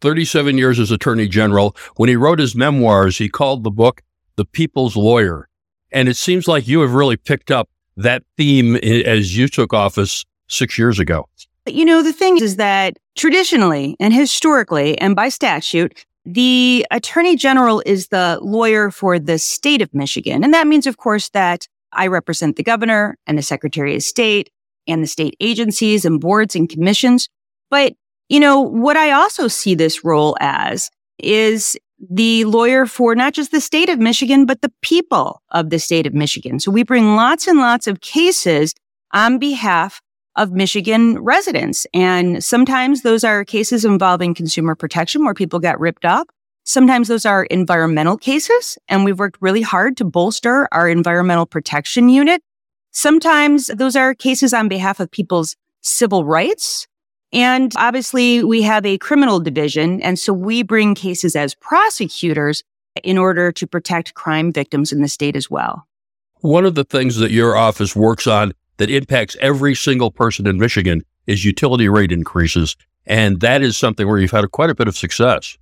37 0.00 0.56
years 0.56 0.80
as 0.80 0.90
Attorney 0.90 1.28
General, 1.28 1.76
when 1.96 2.08
he 2.08 2.16
wrote 2.16 2.38
his 2.38 2.54
memoirs, 2.54 3.18
he 3.18 3.28
called 3.28 3.62
the 3.62 3.70
book 3.70 4.00
The 4.36 4.46
People's 4.46 4.96
Lawyer. 4.96 5.50
And 5.92 6.08
it 6.08 6.16
seems 6.16 6.48
like 6.48 6.66
you 6.66 6.80
have 6.80 6.94
really 6.94 7.18
picked 7.18 7.50
up 7.50 7.68
that 7.98 8.22
theme 8.38 8.76
as 8.76 9.36
you 9.36 9.48
took 9.48 9.74
office 9.74 10.24
six 10.48 10.78
years 10.78 10.98
ago. 10.98 11.28
You 11.66 11.84
know, 11.84 12.02
the 12.02 12.14
thing 12.14 12.38
is 12.38 12.56
that 12.56 12.98
traditionally 13.16 13.96
and 14.00 14.14
historically 14.14 14.96
and 14.98 15.14
by 15.14 15.28
statute, 15.28 16.06
the 16.24 16.86
attorney 16.90 17.36
general 17.36 17.82
is 17.84 18.08
the 18.08 18.38
lawyer 18.40 18.90
for 18.90 19.18
the 19.18 19.38
state 19.38 19.82
of 19.82 19.92
Michigan. 19.92 20.42
And 20.42 20.54
that 20.54 20.66
means, 20.66 20.86
of 20.86 20.96
course, 20.96 21.28
that 21.30 21.68
I 21.92 22.06
represent 22.06 22.56
the 22.56 22.62
governor 22.62 23.18
and 23.26 23.36
the 23.36 23.42
secretary 23.42 23.94
of 23.94 24.02
state 24.02 24.48
and 24.86 25.02
the 25.02 25.06
state 25.06 25.36
agencies 25.38 26.06
and 26.06 26.18
boards 26.18 26.56
and 26.56 26.66
commissions. 26.66 27.28
But, 27.70 27.94
you 28.28 28.40
know, 28.40 28.60
what 28.60 28.96
I 28.96 29.12
also 29.12 29.48
see 29.48 29.74
this 29.74 30.04
role 30.04 30.36
as 30.40 30.90
is 31.18 31.76
the 32.10 32.44
lawyer 32.44 32.86
for 32.86 33.14
not 33.14 33.32
just 33.32 33.50
the 33.50 33.60
state 33.60 33.88
of 33.88 33.98
Michigan, 33.98 34.46
but 34.46 34.62
the 34.62 34.72
people 34.82 35.42
of 35.50 35.70
the 35.70 35.78
state 35.78 36.06
of 36.06 36.14
Michigan. 36.14 36.60
So 36.60 36.70
we 36.70 36.82
bring 36.82 37.16
lots 37.16 37.46
and 37.46 37.58
lots 37.58 37.86
of 37.86 38.00
cases 38.00 38.74
on 39.12 39.38
behalf 39.38 40.00
of 40.36 40.52
Michigan 40.52 41.18
residents. 41.20 41.86
And 41.94 42.42
sometimes 42.42 43.02
those 43.02 43.24
are 43.24 43.44
cases 43.44 43.84
involving 43.84 44.34
consumer 44.34 44.74
protection 44.74 45.24
where 45.24 45.34
people 45.34 45.60
got 45.60 45.78
ripped 45.78 46.04
off. 46.04 46.26
Sometimes 46.64 47.08
those 47.08 47.26
are 47.26 47.44
environmental 47.44 48.16
cases, 48.16 48.78
and 48.88 49.04
we've 49.04 49.18
worked 49.18 49.36
really 49.40 49.62
hard 49.62 49.96
to 49.98 50.04
bolster 50.04 50.66
our 50.72 50.88
environmental 50.88 51.46
protection 51.46 52.08
unit. 52.08 52.42
Sometimes 52.90 53.66
those 53.66 53.96
are 53.96 54.14
cases 54.14 54.54
on 54.54 54.68
behalf 54.68 54.98
of 54.98 55.10
people's 55.10 55.56
civil 55.82 56.24
rights. 56.24 56.86
And 57.34 57.72
obviously 57.76 58.44
we 58.44 58.62
have 58.62 58.86
a 58.86 58.96
criminal 58.98 59.40
division. 59.40 60.00
And 60.02 60.18
so 60.18 60.32
we 60.32 60.62
bring 60.62 60.94
cases 60.94 61.34
as 61.34 61.54
prosecutors 61.56 62.62
in 63.02 63.18
order 63.18 63.50
to 63.50 63.66
protect 63.66 64.14
crime 64.14 64.52
victims 64.52 64.92
in 64.92 65.02
the 65.02 65.08
state 65.08 65.34
as 65.34 65.50
well. 65.50 65.86
One 66.40 66.64
of 66.64 66.76
the 66.76 66.84
things 66.84 67.16
that 67.16 67.32
your 67.32 67.56
office 67.56 67.96
works 67.96 68.28
on 68.28 68.52
that 68.76 68.88
impacts 68.88 69.36
every 69.40 69.74
single 69.74 70.12
person 70.12 70.46
in 70.46 70.58
Michigan 70.58 71.02
is 71.26 71.44
utility 71.44 71.88
rate 71.88 72.12
increases. 72.12 72.76
And 73.06 73.40
that 73.40 73.62
is 73.62 73.76
something 73.76 74.06
where 74.06 74.18
you've 74.18 74.30
had 74.30 74.48
quite 74.52 74.70
a 74.70 74.74
bit 74.74 74.86
of 74.86 74.96
success. 74.96 75.58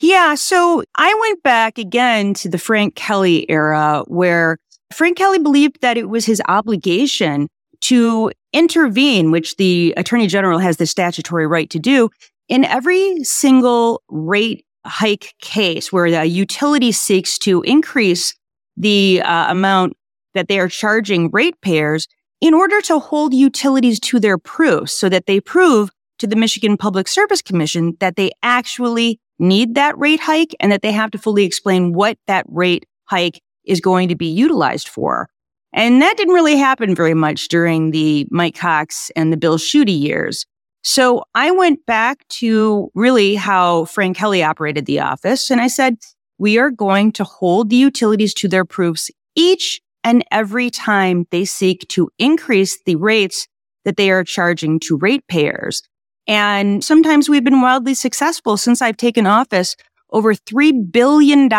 Yeah. 0.00 0.34
So 0.34 0.82
I 0.94 1.14
went 1.20 1.42
back 1.42 1.78
again 1.78 2.34
to 2.34 2.48
the 2.48 2.58
Frank 2.58 2.94
Kelly 2.94 3.50
era 3.50 4.04
where 4.06 4.58
Frank 4.92 5.16
Kelly 5.16 5.38
believed 5.38 5.80
that 5.80 5.96
it 5.96 6.08
was 6.08 6.26
his 6.26 6.42
obligation 6.48 7.48
to 7.82 8.30
intervene, 8.52 9.30
which 9.30 9.56
the 9.56 9.94
attorney 9.96 10.26
general 10.26 10.58
has 10.58 10.76
the 10.76 10.86
statutory 10.86 11.46
right 11.46 11.70
to 11.70 11.78
do 11.78 12.10
in 12.48 12.64
every 12.64 13.22
single 13.24 14.02
rate 14.08 14.64
hike 14.86 15.34
case 15.40 15.92
where 15.92 16.10
the 16.10 16.24
utility 16.24 16.92
seeks 16.92 17.38
to 17.38 17.62
increase 17.62 18.34
the 18.76 19.20
uh, 19.22 19.50
amount 19.50 19.96
that 20.34 20.48
they 20.48 20.58
are 20.58 20.68
charging 20.68 21.30
ratepayers 21.30 22.06
in 22.40 22.54
order 22.54 22.80
to 22.80 22.98
hold 22.98 23.34
utilities 23.34 23.98
to 23.98 24.20
their 24.20 24.38
proofs 24.38 24.92
so 24.92 25.08
that 25.08 25.26
they 25.26 25.40
prove 25.40 25.90
to 26.18 26.26
the 26.26 26.36
Michigan 26.36 26.76
Public 26.76 27.08
Service 27.08 27.42
Commission 27.42 27.96
that 28.00 28.16
they 28.16 28.30
actually 28.42 29.20
need 29.38 29.74
that 29.74 29.96
rate 29.98 30.20
hike 30.20 30.54
and 30.60 30.72
that 30.72 30.82
they 30.82 30.92
have 30.92 31.10
to 31.10 31.18
fully 31.18 31.44
explain 31.44 31.92
what 31.92 32.18
that 32.26 32.44
rate 32.48 32.86
hike 33.04 33.40
is 33.64 33.80
going 33.80 34.08
to 34.08 34.16
be 34.16 34.26
utilized 34.26 34.88
for. 34.88 35.28
And 35.72 36.00
that 36.02 36.16
didn't 36.16 36.34
really 36.34 36.56
happen 36.56 36.94
very 36.94 37.14
much 37.14 37.48
during 37.48 37.90
the 37.90 38.26
Mike 38.30 38.56
Cox 38.56 39.10
and 39.14 39.32
the 39.32 39.36
Bill 39.36 39.58
Schuette 39.58 39.88
years. 39.88 40.46
So 40.82 41.24
I 41.34 41.50
went 41.50 41.84
back 41.86 42.26
to 42.28 42.90
really 42.94 43.34
how 43.34 43.84
Frank 43.86 44.16
Kelly 44.16 44.42
operated 44.42 44.86
the 44.86 45.00
office 45.00 45.50
and 45.50 45.60
I 45.60 45.68
said, 45.68 45.98
we 46.38 46.56
are 46.58 46.70
going 46.70 47.12
to 47.12 47.24
hold 47.24 47.68
the 47.68 47.76
utilities 47.76 48.32
to 48.34 48.48
their 48.48 48.64
proofs 48.64 49.10
each 49.34 49.80
and 50.04 50.24
every 50.30 50.70
time 50.70 51.26
they 51.30 51.44
seek 51.44 51.86
to 51.88 52.08
increase 52.18 52.78
the 52.86 52.96
rates 52.96 53.48
that 53.84 53.96
they 53.96 54.10
are 54.10 54.24
charging 54.24 54.78
to 54.80 54.96
ratepayers. 54.96 55.82
And 56.26 56.84
sometimes 56.84 57.28
we've 57.28 57.44
been 57.44 57.60
wildly 57.60 57.94
successful 57.94 58.56
since 58.56 58.80
I've 58.80 58.96
taken 58.96 59.26
office 59.26 59.76
over 60.10 60.34
$3 60.34 60.90
billion 60.92 61.50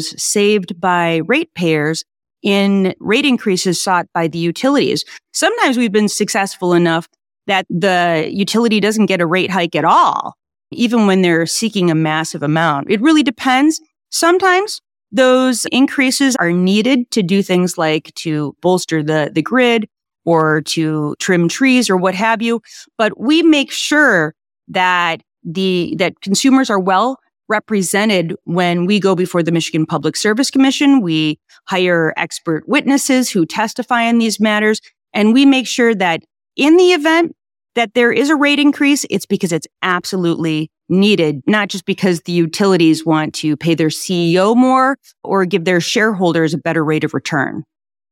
saved 0.00 0.80
by 0.80 1.22
ratepayers 1.26 2.04
in 2.46 2.94
rate 3.00 3.26
increases 3.26 3.82
sought 3.82 4.06
by 4.14 4.28
the 4.28 4.38
utilities. 4.38 5.04
Sometimes 5.32 5.76
we've 5.76 5.90
been 5.90 6.08
successful 6.08 6.74
enough 6.74 7.08
that 7.48 7.66
the 7.68 8.30
utility 8.32 8.78
doesn't 8.78 9.06
get 9.06 9.20
a 9.20 9.26
rate 9.26 9.50
hike 9.50 9.74
at 9.74 9.84
all, 9.84 10.34
even 10.70 11.08
when 11.08 11.22
they're 11.22 11.44
seeking 11.44 11.90
a 11.90 11.94
massive 11.94 12.44
amount. 12.44 12.88
It 12.88 13.00
really 13.00 13.24
depends. 13.24 13.80
Sometimes 14.10 14.80
those 15.10 15.66
increases 15.72 16.36
are 16.36 16.52
needed 16.52 17.10
to 17.10 17.22
do 17.22 17.42
things 17.42 17.76
like 17.76 18.14
to 18.14 18.54
bolster 18.62 19.02
the, 19.02 19.32
the 19.34 19.42
grid 19.42 19.88
or 20.24 20.62
to 20.62 21.16
trim 21.18 21.48
trees 21.48 21.90
or 21.90 21.96
what 21.96 22.14
have 22.14 22.42
you. 22.42 22.62
But 22.96 23.18
we 23.20 23.42
make 23.42 23.72
sure 23.72 24.36
that 24.68 25.20
the, 25.42 25.96
that 25.98 26.20
consumers 26.20 26.70
are 26.70 26.80
well 26.80 27.18
represented 27.48 28.34
when 28.44 28.86
we 28.86 29.00
go 29.00 29.14
before 29.14 29.42
the 29.42 29.52
Michigan 29.52 29.86
Public 29.86 30.16
Service 30.16 30.50
Commission. 30.50 31.00
We 31.00 31.38
hire 31.66 32.12
expert 32.16 32.68
witnesses 32.68 33.30
who 33.30 33.46
testify 33.46 34.02
in 34.02 34.18
these 34.18 34.40
matters. 34.40 34.80
And 35.12 35.32
we 35.32 35.44
make 35.46 35.66
sure 35.66 35.94
that 35.94 36.22
in 36.56 36.76
the 36.76 36.92
event 36.92 37.36
that 37.74 37.94
there 37.94 38.12
is 38.12 38.30
a 38.30 38.36
rate 38.36 38.58
increase, 38.58 39.04
it's 39.10 39.26
because 39.26 39.52
it's 39.52 39.68
absolutely 39.82 40.70
needed, 40.88 41.42
not 41.46 41.68
just 41.68 41.84
because 41.84 42.22
the 42.22 42.32
utilities 42.32 43.04
want 43.04 43.34
to 43.34 43.56
pay 43.56 43.74
their 43.74 43.88
CEO 43.88 44.56
more 44.56 44.96
or 45.22 45.44
give 45.44 45.64
their 45.64 45.80
shareholders 45.80 46.54
a 46.54 46.58
better 46.58 46.84
rate 46.84 47.04
of 47.04 47.12
return. 47.12 47.64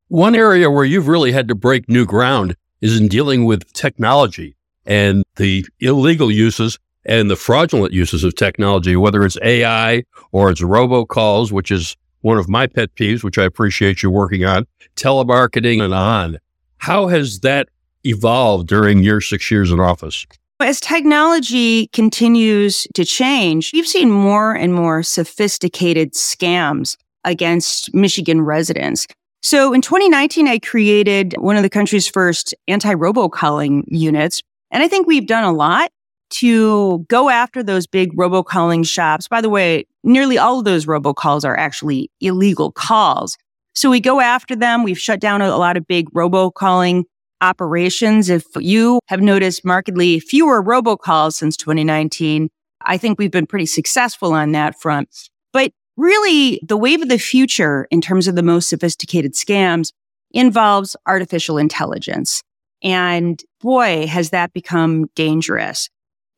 One 0.09 0.35
area 0.35 0.71
where 0.71 0.85
you've 0.85 1.09
really 1.09 1.33
had 1.33 1.49
to 1.49 1.55
break 1.55 1.89
new 1.89 2.05
ground 2.05 2.57
is 2.81 2.99
in 3.01 3.09
dealing 3.09 3.47
with 3.47 3.73
technology 3.73 4.57
and 4.85 5.25
the 5.37 5.65
illegal 5.81 6.31
uses 6.31 6.79
and 7.07 7.31
the 7.31 7.37
fraudulent 7.37 7.93
uses 7.93 8.25
of 8.25 8.35
technology, 8.35 8.97
whether 8.97 9.25
it's 9.25 9.39
AI 9.43 10.05
or 10.33 10.51
it's 10.51 10.61
robocalls, 10.61 11.53
which 11.53 11.71
is 11.71 11.97
one 12.25 12.39
of 12.39 12.49
my 12.49 12.67
pet 12.67 12.95
peeves, 12.95 13.23
which 13.23 13.37
I 13.37 13.45
appreciate 13.45 14.03
you 14.03 14.11
working 14.11 14.47
on, 14.47 14.67
telemarketing 14.97 15.83
and 15.83 15.93
on. 15.93 16.39
How 16.79 17.09
has 17.09 17.41
that 17.41 17.69
evolved 18.03 18.67
during 18.67 19.03
your 19.03 19.21
six 19.21 19.51
years 19.51 19.71
in 19.71 19.79
office? 19.79 20.27
As 20.59 20.81
technology 20.81 21.89
continues 21.89 22.87
to 22.95 23.05
change, 23.05 23.73
we've 23.75 23.87
seen 23.87 24.11
more 24.11 24.55
and 24.55 24.73
more 24.73 25.03
sophisticated 25.03 26.15
scams 26.15 26.97
against 27.25 27.93
Michigan 27.93 28.41
residents. 28.41 29.07
So 29.43 29.75
in 29.75 29.83
2019, 29.83 30.49
I 30.49 30.59
created 30.59 31.35
one 31.39 31.57
of 31.57 31.63
the 31.63 31.69
country's 31.69 32.09
first 32.09 32.55
anti 32.69 32.95
robocalling 32.95 33.83
units. 33.87 34.41
And 34.71 34.83
I 34.83 34.89
think 34.89 35.07
we've 35.07 35.27
done 35.27 35.45
a 35.45 35.53
lot 35.53 35.91
to 36.31 37.01
go 37.11 37.29
after 37.29 37.63
those 37.63 37.87
big 37.87 38.17
robocalling 38.17 38.89
shops. 38.89 39.29
By 39.29 39.43
the 39.43 39.51
way, 39.51 39.85
nearly 40.05 40.39
all 40.39 40.59
of 40.59 40.65
those 40.65 40.87
robocalls 40.87 41.45
are 41.45 41.57
actually 41.57 42.11
illegal 42.21 42.71
calls. 42.71 43.37
So 43.75 43.91
we 43.91 44.01
go 44.01 44.21
after 44.21 44.55
them. 44.55 44.85
We've 44.85 44.99
shut 44.99 45.21
down 45.21 45.43
a, 45.43 45.57
lot 45.57 45.77
of 45.77 45.87
big 45.87 46.09
robocalling 46.11 47.05
operations. 47.41 48.31
If 48.31 48.45
you 48.57 49.01
have 49.09 49.21
noticed 49.21 49.65
markedly 49.65 50.21
fewer 50.21 50.63
robocalls 50.63 51.33
since 51.33 51.57
2019, 51.57 52.49
I 52.83 52.99
think 52.99 53.19
we've 53.19 53.31
been 53.31 53.47
pretty 53.47 53.67
successful 53.67 54.33
on 54.33 54.53
that 54.53 54.81
front. 54.81 55.09
But 55.53 55.73
really, 55.97 56.61
the 56.63 56.77
wave 56.77 57.03
of 57.03 57.09
the 57.09 57.19
future 57.19 57.89
in 57.91 58.01
terms 58.01 58.29
of 58.29 58.37
the 58.37 58.43
most 58.43 58.69
sophisticated 58.69 59.35
scams 59.35 59.91
involves 60.31 60.97
artificial 61.07 61.59
intelligence. 61.59 62.43
And 62.83 63.43
boy, 63.61 64.07
has 64.07 64.31
that 64.31 64.53
become 64.53 65.07
dangerous. 65.15 65.89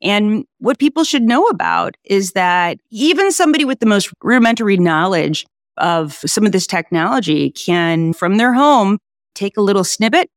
And 0.02 0.44
what 0.58 0.78
people 0.78 1.04
should 1.04 1.22
know 1.22 1.44
about 1.46 1.96
is 2.04 2.32
that 2.32 2.78
even 2.90 3.32
somebody 3.32 3.64
with 3.64 3.80
the 3.80 3.86
most 3.86 4.12
rudimentary 4.22 4.76
knowledge 4.76 5.46
of 5.76 6.14
some 6.26 6.46
of 6.46 6.52
this 6.52 6.66
technology 6.66 7.50
can, 7.50 8.12
from 8.12 8.37
their 8.37 8.52
home, 8.52 8.98
take 9.35 9.56
a 9.56 9.62
little 9.62 9.85
snippet 9.85 10.30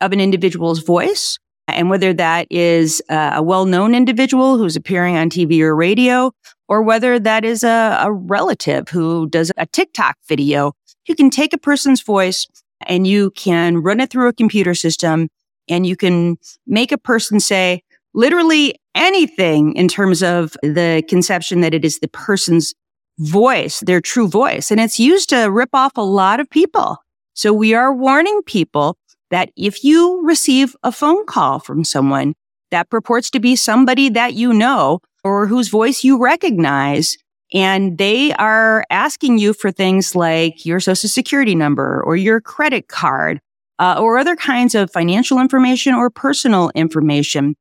of 0.00 0.12
an 0.12 0.20
individual's 0.20 0.80
voice. 0.80 1.38
And 1.66 1.88
whether 1.88 2.12
that 2.12 2.46
is 2.50 3.02
a 3.08 3.42
well-known 3.42 3.94
individual 3.94 4.58
who's 4.58 4.76
appearing 4.76 5.16
on 5.16 5.30
TV 5.30 5.60
or 5.60 5.74
radio, 5.74 6.32
or 6.68 6.82
whether 6.82 7.18
that 7.18 7.44
is 7.44 7.64
a, 7.64 7.98
a 8.02 8.12
relative 8.12 8.88
who 8.88 9.28
does 9.28 9.50
a 9.56 9.66
TikTok 9.66 10.16
video, 10.28 10.72
you 11.06 11.14
can 11.14 11.30
take 11.30 11.52
a 11.52 11.58
person's 11.58 12.02
voice 12.02 12.46
and 12.86 13.06
you 13.06 13.30
can 13.30 13.78
run 13.78 14.00
it 14.00 14.10
through 14.10 14.28
a 14.28 14.32
computer 14.32 14.74
system 14.74 15.28
and 15.68 15.86
you 15.86 15.96
can 15.96 16.36
make 16.66 16.92
a 16.92 16.98
person 16.98 17.40
say, 17.40 17.82
literally 18.14 18.80
anything 18.94 19.74
in 19.74 19.88
terms 19.88 20.22
of 20.22 20.56
the 20.62 21.02
conception 21.08 21.60
that 21.60 21.74
it 21.74 21.84
is 21.84 21.98
the 21.98 22.08
person's 22.08 22.74
voice, 23.18 23.80
their 23.80 24.00
true 24.00 24.28
voice. 24.28 24.70
And 24.70 24.80
it's 24.80 24.98
used 24.98 25.28
to 25.30 25.46
rip 25.46 25.70
off 25.72 25.92
a 25.96 26.02
lot 26.02 26.40
of 26.40 26.48
people. 26.48 26.98
So 27.34 27.52
we 27.52 27.74
are 27.74 27.94
warning 27.94 28.42
people 28.46 28.96
that 29.30 29.50
if 29.56 29.82
you 29.82 30.24
receive 30.24 30.76
a 30.82 30.92
phone 30.92 31.26
call 31.26 31.58
from 31.58 31.84
someone 31.84 32.34
that 32.70 32.90
purports 32.90 33.30
to 33.30 33.40
be 33.40 33.56
somebody 33.56 34.08
that 34.10 34.34
you 34.34 34.52
know 34.52 35.00
or 35.22 35.46
whose 35.46 35.68
voice 35.68 36.04
you 36.04 36.22
recognize, 36.22 37.16
and 37.52 37.98
they 37.98 38.32
are 38.34 38.84
asking 38.90 39.38
you 39.38 39.52
for 39.54 39.70
things 39.70 40.14
like 40.14 40.66
your 40.66 40.80
social 40.80 41.08
security 41.08 41.54
number 41.54 42.02
or 42.04 42.16
your 42.16 42.40
credit 42.40 42.88
card 42.88 43.40
uh, 43.78 43.96
or 43.98 44.18
other 44.18 44.36
kinds 44.36 44.74
of 44.74 44.90
financial 44.90 45.38
information 45.38 45.94
or 45.94 46.10
personal 46.10 46.70
information, 46.74 47.54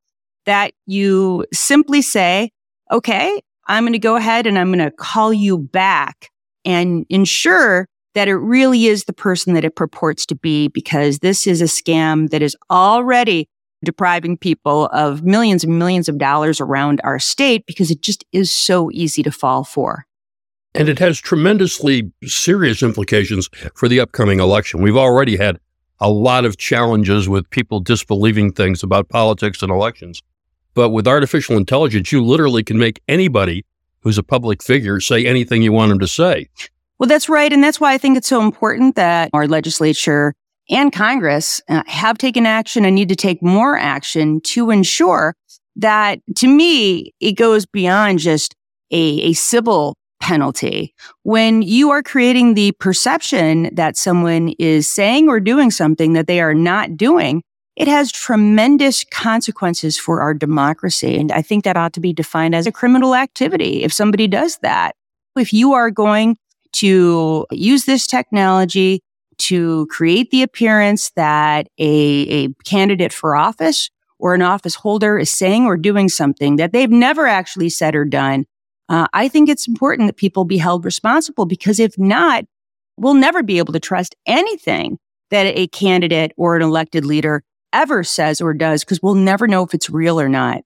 that 0.45 0.73
you 0.85 1.45
simply 1.53 2.01
say, 2.01 2.51
okay, 2.91 3.41
I'm 3.67 3.83
going 3.83 3.93
to 3.93 3.99
go 3.99 4.15
ahead 4.15 4.45
and 4.45 4.57
I'm 4.57 4.71
going 4.71 4.79
to 4.79 4.91
call 4.91 5.33
you 5.33 5.57
back 5.57 6.29
and 6.65 7.05
ensure 7.09 7.87
that 8.13 8.27
it 8.27 8.35
really 8.35 8.85
is 8.85 9.05
the 9.05 9.13
person 9.13 9.53
that 9.53 9.65
it 9.65 9.75
purports 9.75 10.25
to 10.27 10.35
be 10.35 10.67
because 10.67 11.19
this 11.19 11.47
is 11.47 11.61
a 11.61 11.65
scam 11.65 12.29
that 12.29 12.41
is 12.41 12.55
already 12.69 13.47
depriving 13.83 14.37
people 14.37 14.87
of 14.87 15.23
millions 15.23 15.63
and 15.63 15.77
millions 15.77 16.07
of 16.07 16.17
dollars 16.17 16.61
around 16.61 17.01
our 17.03 17.19
state 17.19 17.65
because 17.65 17.91
it 17.91 18.01
just 18.01 18.23
is 18.31 18.53
so 18.53 18.89
easy 18.91 19.23
to 19.23 19.31
fall 19.31 19.63
for. 19.63 20.05
And 20.75 20.89
it 20.89 20.99
has 20.99 21.19
tremendously 21.19 22.11
serious 22.23 22.81
implications 22.81 23.49
for 23.75 23.87
the 23.87 23.99
upcoming 23.99 24.39
election. 24.39 24.81
We've 24.81 24.97
already 24.97 25.37
had 25.37 25.59
a 25.99 26.09
lot 26.09 26.45
of 26.45 26.57
challenges 26.57 27.29
with 27.29 27.49
people 27.49 27.79
disbelieving 27.79 28.53
things 28.53 28.83
about 28.83 29.09
politics 29.09 29.61
and 29.61 29.71
elections. 29.71 30.23
But 30.73 30.89
with 30.89 31.07
artificial 31.07 31.57
intelligence, 31.57 32.11
you 32.11 32.23
literally 32.23 32.63
can 32.63 32.77
make 32.77 33.01
anybody 33.07 33.65
who's 34.01 34.17
a 34.17 34.23
public 34.23 34.61
figure 34.61 34.99
say 34.99 35.25
anything 35.25 35.61
you 35.61 35.71
want 35.71 35.89
them 35.89 35.99
to 35.99 36.07
say. 36.07 36.49
Well, 36.99 37.07
that's 37.07 37.29
right. 37.29 37.51
And 37.51 37.63
that's 37.63 37.79
why 37.79 37.93
I 37.93 37.97
think 37.97 38.17
it's 38.17 38.27
so 38.27 38.41
important 38.41 38.95
that 38.95 39.29
our 39.33 39.47
legislature 39.47 40.35
and 40.69 40.93
Congress 40.93 41.61
uh, 41.67 41.83
have 41.87 42.17
taken 42.17 42.45
action 42.45 42.85
and 42.85 42.95
need 42.95 43.09
to 43.09 43.15
take 43.15 43.41
more 43.41 43.77
action 43.77 44.39
to 44.41 44.71
ensure 44.71 45.35
that 45.75 46.19
to 46.37 46.47
me, 46.47 47.13
it 47.19 47.33
goes 47.33 47.65
beyond 47.65 48.19
just 48.19 48.55
a, 48.91 49.21
a 49.21 49.33
civil 49.33 49.97
penalty. 50.21 50.93
When 51.23 51.61
you 51.61 51.89
are 51.89 52.01
creating 52.01 52.53
the 52.53 52.71
perception 52.73 53.73
that 53.75 53.97
someone 53.97 54.53
is 54.59 54.89
saying 54.89 55.27
or 55.27 55.39
doing 55.39 55.71
something 55.71 56.13
that 56.13 56.27
they 56.27 56.39
are 56.39 56.53
not 56.53 56.95
doing, 56.95 57.43
it 57.75 57.87
has 57.87 58.11
tremendous 58.11 59.03
consequences 59.03 59.97
for 59.97 60.21
our 60.21 60.33
democracy. 60.33 61.17
And 61.17 61.31
I 61.31 61.41
think 61.41 61.63
that 61.63 61.77
ought 61.77 61.93
to 61.93 61.99
be 61.99 62.13
defined 62.13 62.53
as 62.53 62.67
a 62.67 62.71
criminal 62.71 63.15
activity 63.15 63.83
if 63.83 63.91
somebody 63.91 64.27
does 64.27 64.57
that. 64.57 64.95
If 65.35 65.51
you 65.51 65.73
are 65.73 65.89
going 65.89 66.37
to 66.73 67.45
use 67.51 67.85
this 67.85 68.05
technology 68.05 69.01
to 69.39 69.87
create 69.87 70.29
the 70.29 70.43
appearance 70.43 71.11
that 71.15 71.67
a, 71.79 72.45
a 72.45 72.47
candidate 72.65 73.11
for 73.11 73.35
office 73.35 73.89
or 74.19 74.35
an 74.35 74.43
office 74.43 74.75
holder 74.75 75.17
is 75.17 75.31
saying 75.31 75.65
or 75.65 75.75
doing 75.75 76.09
something 76.09 76.57
that 76.57 76.71
they've 76.71 76.91
never 76.91 77.25
actually 77.27 77.69
said 77.69 77.95
or 77.95 78.05
done, 78.05 78.45
uh, 78.89 79.07
I 79.13 79.27
think 79.27 79.49
it's 79.49 79.67
important 79.67 80.07
that 80.07 80.17
people 80.17 80.45
be 80.45 80.57
held 80.57 80.85
responsible 80.85 81.45
because 81.45 81.79
if 81.79 81.97
not, 81.97 82.45
we'll 82.97 83.15
never 83.15 83.41
be 83.41 83.57
able 83.57 83.73
to 83.73 83.79
trust 83.79 84.15
anything 84.27 84.99
that 85.31 85.47
a 85.57 85.67
candidate 85.67 86.31
or 86.37 86.55
an 86.55 86.61
elected 86.61 87.05
leader 87.05 87.43
ever 87.73 88.03
says 88.03 88.39
or 88.39 88.53
does 88.53 88.83
because 88.83 89.01
we'll 89.01 89.15
never 89.15 89.47
know 89.47 89.63
if 89.63 89.73
it's 89.73 89.89
real 89.89 90.21
or 90.21 90.29
not. 90.29 90.61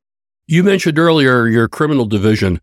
You 0.46 0.64
mentioned 0.64 1.00
earlier 1.00 1.48
your 1.48 1.68
criminal 1.68 2.06
division. 2.06 2.62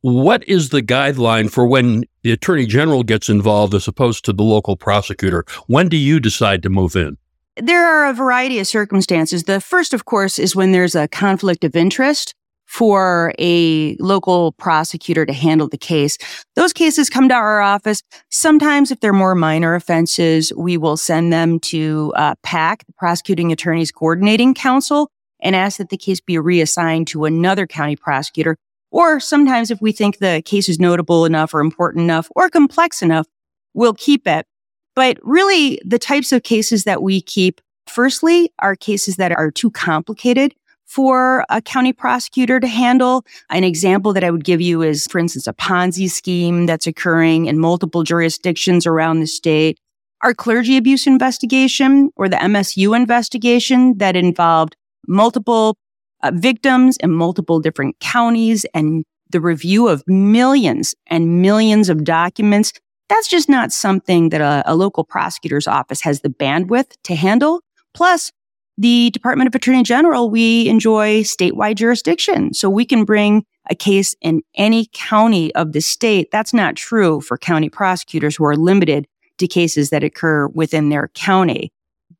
What 0.00 0.46
is 0.48 0.68
the 0.68 0.82
guideline 0.82 1.50
for 1.50 1.66
when 1.66 2.04
the 2.22 2.30
attorney 2.30 2.66
general 2.66 3.02
gets 3.02 3.28
involved 3.28 3.74
as 3.74 3.88
opposed 3.88 4.24
to 4.26 4.32
the 4.32 4.44
local 4.44 4.76
prosecutor? 4.76 5.44
When 5.66 5.88
do 5.88 5.96
you 5.96 6.20
decide 6.20 6.62
to 6.62 6.70
move 6.70 6.94
in? 6.94 7.18
There 7.56 7.84
are 7.84 8.08
a 8.08 8.14
variety 8.14 8.60
of 8.60 8.68
circumstances. 8.68 9.42
The 9.42 9.60
first, 9.60 9.92
of 9.92 10.04
course, 10.04 10.38
is 10.38 10.54
when 10.54 10.70
there's 10.70 10.94
a 10.94 11.08
conflict 11.08 11.64
of 11.64 11.74
interest 11.74 12.34
for 12.68 13.32
a 13.38 13.96
local 13.96 14.52
prosecutor 14.52 15.24
to 15.24 15.32
handle 15.32 15.68
the 15.68 15.78
case. 15.78 16.18
Those 16.54 16.74
cases 16.74 17.08
come 17.08 17.28
to 17.30 17.34
our 17.34 17.62
office. 17.62 18.02
Sometimes, 18.30 18.90
if 18.90 19.00
they're 19.00 19.14
more 19.14 19.34
minor 19.34 19.74
offenses, 19.74 20.52
we 20.54 20.76
will 20.76 20.98
send 20.98 21.32
them 21.32 21.58
to 21.60 22.12
uh, 22.14 22.34
PAC, 22.42 22.86
the 22.86 22.92
Prosecuting 22.92 23.50
Attorneys 23.50 23.90
Coordinating 23.90 24.52
Council, 24.52 25.10
and 25.40 25.56
ask 25.56 25.78
that 25.78 25.88
the 25.88 25.96
case 25.96 26.20
be 26.20 26.38
reassigned 26.38 27.06
to 27.08 27.24
another 27.24 27.66
county 27.66 27.96
prosecutor. 27.96 28.56
Or 28.90 29.18
sometimes 29.18 29.70
if 29.70 29.80
we 29.80 29.92
think 29.92 30.18
the 30.18 30.42
case 30.44 30.68
is 30.68 30.78
notable 30.78 31.24
enough 31.24 31.54
or 31.54 31.60
important 31.60 32.04
enough 32.04 32.28
or 32.36 32.50
complex 32.50 33.00
enough, 33.00 33.26
we'll 33.72 33.94
keep 33.94 34.26
it. 34.26 34.46
But 34.94 35.18
really 35.22 35.80
the 35.84 35.98
types 35.98 36.32
of 36.32 36.42
cases 36.42 36.84
that 36.84 37.02
we 37.02 37.22
keep 37.22 37.60
firstly 37.86 38.52
are 38.58 38.76
cases 38.76 39.16
that 39.16 39.32
are 39.32 39.50
too 39.50 39.70
complicated 39.70 40.54
for 40.88 41.44
a 41.50 41.60
county 41.60 41.92
prosecutor 41.92 42.58
to 42.58 42.66
handle. 42.66 43.24
An 43.50 43.62
example 43.62 44.12
that 44.14 44.24
I 44.24 44.30
would 44.30 44.44
give 44.44 44.60
you 44.60 44.82
is, 44.82 45.06
for 45.06 45.18
instance, 45.18 45.46
a 45.46 45.52
Ponzi 45.52 46.10
scheme 46.10 46.66
that's 46.66 46.86
occurring 46.86 47.46
in 47.46 47.58
multiple 47.58 48.02
jurisdictions 48.02 48.86
around 48.86 49.20
the 49.20 49.26
state. 49.26 49.78
Our 50.22 50.34
clergy 50.34 50.76
abuse 50.76 51.06
investigation 51.06 52.10
or 52.16 52.28
the 52.28 52.36
MSU 52.36 52.96
investigation 52.96 53.98
that 53.98 54.16
involved 54.16 54.74
multiple 55.06 55.76
uh, 56.22 56.32
victims 56.34 56.96
in 56.96 57.12
multiple 57.12 57.60
different 57.60 58.00
counties 58.00 58.66
and 58.74 59.04
the 59.30 59.40
review 59.40 59.88
of 59.88 60.02
millions 60.08 60.94
and 61.06 61.42
millions 61.42 61.88
of 61.88 62.02
documents. 62.02 62.72
That's 63.08 63.28
just 63.28 63.48
not 63.48 63.72
something 63.72 64.30
that 64.30 64.40
a, 64.40 64.62
a 64.66 64.74
local 64.74 65.04
prosecutor's 65.04 65.68
office 65.68 66.00
has 66.00 66.22
the 66.22 66.30
bandwidth 66.30 66.92
to 67.04 67.14
handle. 67.14 67.60
Plus, 67.94 68.32
the 68.78 69.10
Department 69.10 69.48
of 69.48 69.54
Attorney 69.56 69.82
General, 69.82 70.30
we 70.30 70.68
enjoy 70.68 71.22
statewide 71.22 71.74
jurisdiction. 71.74 72.54
So 72.54 72.70
we 72.70 72.84
can 72.86 73.04
bring 73.04 73.44
a 73.68 73.74
case 73.74 74.14
in 74.20 74.42
any 74.54 74.88
county 74.94 75.52
of 75.56 75.72
the 75.72 75.80
state. 75.80 76.30
That's 76.30 76.54
not 76.54 76.76
true 76.76 77.20
for 77.20 77.36
county 77.36 77.68
prosecutors 77.68 78.36
who 78.36 78.44
are 78.44 78.56
limited 78.56 79.06
to 79.38 79.48
cases 79.48 79.90
that 79.90 80.04
occur 80.04 80.46
within 80.48 80.90
their 80.90 81.08
county. 81.08 81.72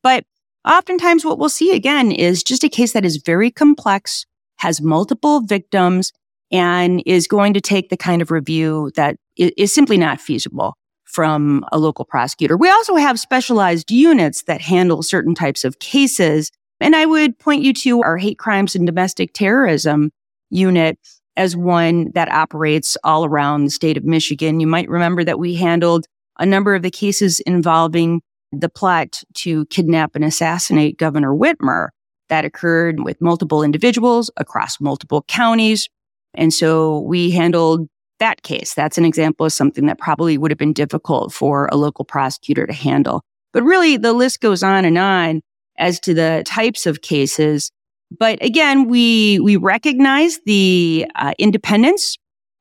But 0.02 0.24
oftentimes 0.68 1.24
what 1.24 1.38
we'll 1.38 1.48
see 1.48 1.74
again 1.74 2.10
is 2.10 2.42
just 2.42 2.64
a 2.64 2.68
case 2.68 2.92
that 2.92 3.04
is 3.04 3.22
very 3.24 3.52
complex, 3.52 4.26
has 4.56 4.80
multiple 4.80 5.40
victims, 5.40 6.12
and 6.50 7.02
is 7.06 7.28
going 7.28 7.54
to 7.54 7.60
take 7.60 7.88
the 7.88 7.96
kind 7.96 8.20
of 8.20 8.30
review 8.30 8.90
that 8.96 9.16
is 9.36 9.72
simply 9.72 9.96
not 9.96 10.20
feasible 10.20 10.77
from 11.08 11.64
a 11.72 11.78
local 11.78 12.04
prosecutor. 12.04 12.56
We 12.56 12.70
also 12.70 12.96
have 12.96 13.18
specialized 13.18 13.90
units 13.90 14.42
that 14.42 14.60
handle 14.60 15.02
certain 15.02 15.34
types 15.34 15.64
of 15.64 15.78
cases. 15.78 16.50
And 16.80 16.94
I 16.94 17.06
would 17.06 17.38
point 17.38 17.62
you 17.62 17.72
to 17.74 18.02
our 18.02 18.18
hate 18.18 18.38
crimes 18.38 18.76
and 18.76 18.86
domestic 18.86 19.32
terrorism 19.32 20.10
unit 20.50 20.98
as 21.36 21.56
one 21.56 22.10
that 22.12 22.30
operates 22.30 22.96
all 23.04 23.24
around 23.24 23.64
the 23.64 23.70
state 23.70 23.96
of 23.96 24.04
Michigan. 24.04 24.60
You 24.60 24.66
might 24.66 24.88
remember 24.88 25.24
that 25.24 25.38
we 25.38 25.54
handled 25.54 26.06
a 26.38 26.46
number 26.46 26.74
of 26.74 26.82
the 26.82 26.90
cases 26.90 27.40
involving 27.40 28.20
the 28.52 28.68
plot 28.68 29.22
to 29.34 29.66
kidnap 29.66 30.14
and 30.14 30.24
assassinate 30.24 30.98
Governor 30.98 31.32
Whitmer 31.32 31.88
that 32.28 32.44
occurred 32.44 33.00
with 33.00 33.20
multiple 33.20 33.62
individuals 33.62 34.30
across 34.36 34.80
multiple 34.80 35.24
counties. 35.28 35.88
And 36.34 36.52
so 36.52 37.00
we 37.00 37.30
handled 37.30 37.88
that 38.18 38.42
case. 38.42 38.74
That's 38.74 38.98
an 38.98 39.04
example 39.04 39.46
of 39.46 39.52
something 39.52 39.86
that 39.86 39.98
probably 39.98 40.38
would 40.38 40.50
have 40.50 40.58
been 40.58 40.72
difficult 40.72 41.32
for 41.32 41.68
a 41.70 41.76
local 41.76 42.04
prosecutor 42.04 42.66
to 42.66 42.72
handle. 42.72 43.22
But 43.52 43.62
really, 43.62 43.96
the 43.96 44.12
list 44.12 44.40
goes 44.40 44.62
on 44.62 44.84
and 44.84 44.98
on 44.98 45.42
as 45.78 46.00
to 46.00 46.14
the 46.14 46.42
types 46.46 46.86
of 46.86 47.02
cases. 47.02 47.70
But 48.18 48.42
again, 48.42 48.88
we, 48.88 49.38
we 49.40 49.56
recognize 49.56 50.40
the 50.46 51.06
uh, 51.14 51.32
independence 51.38 52.16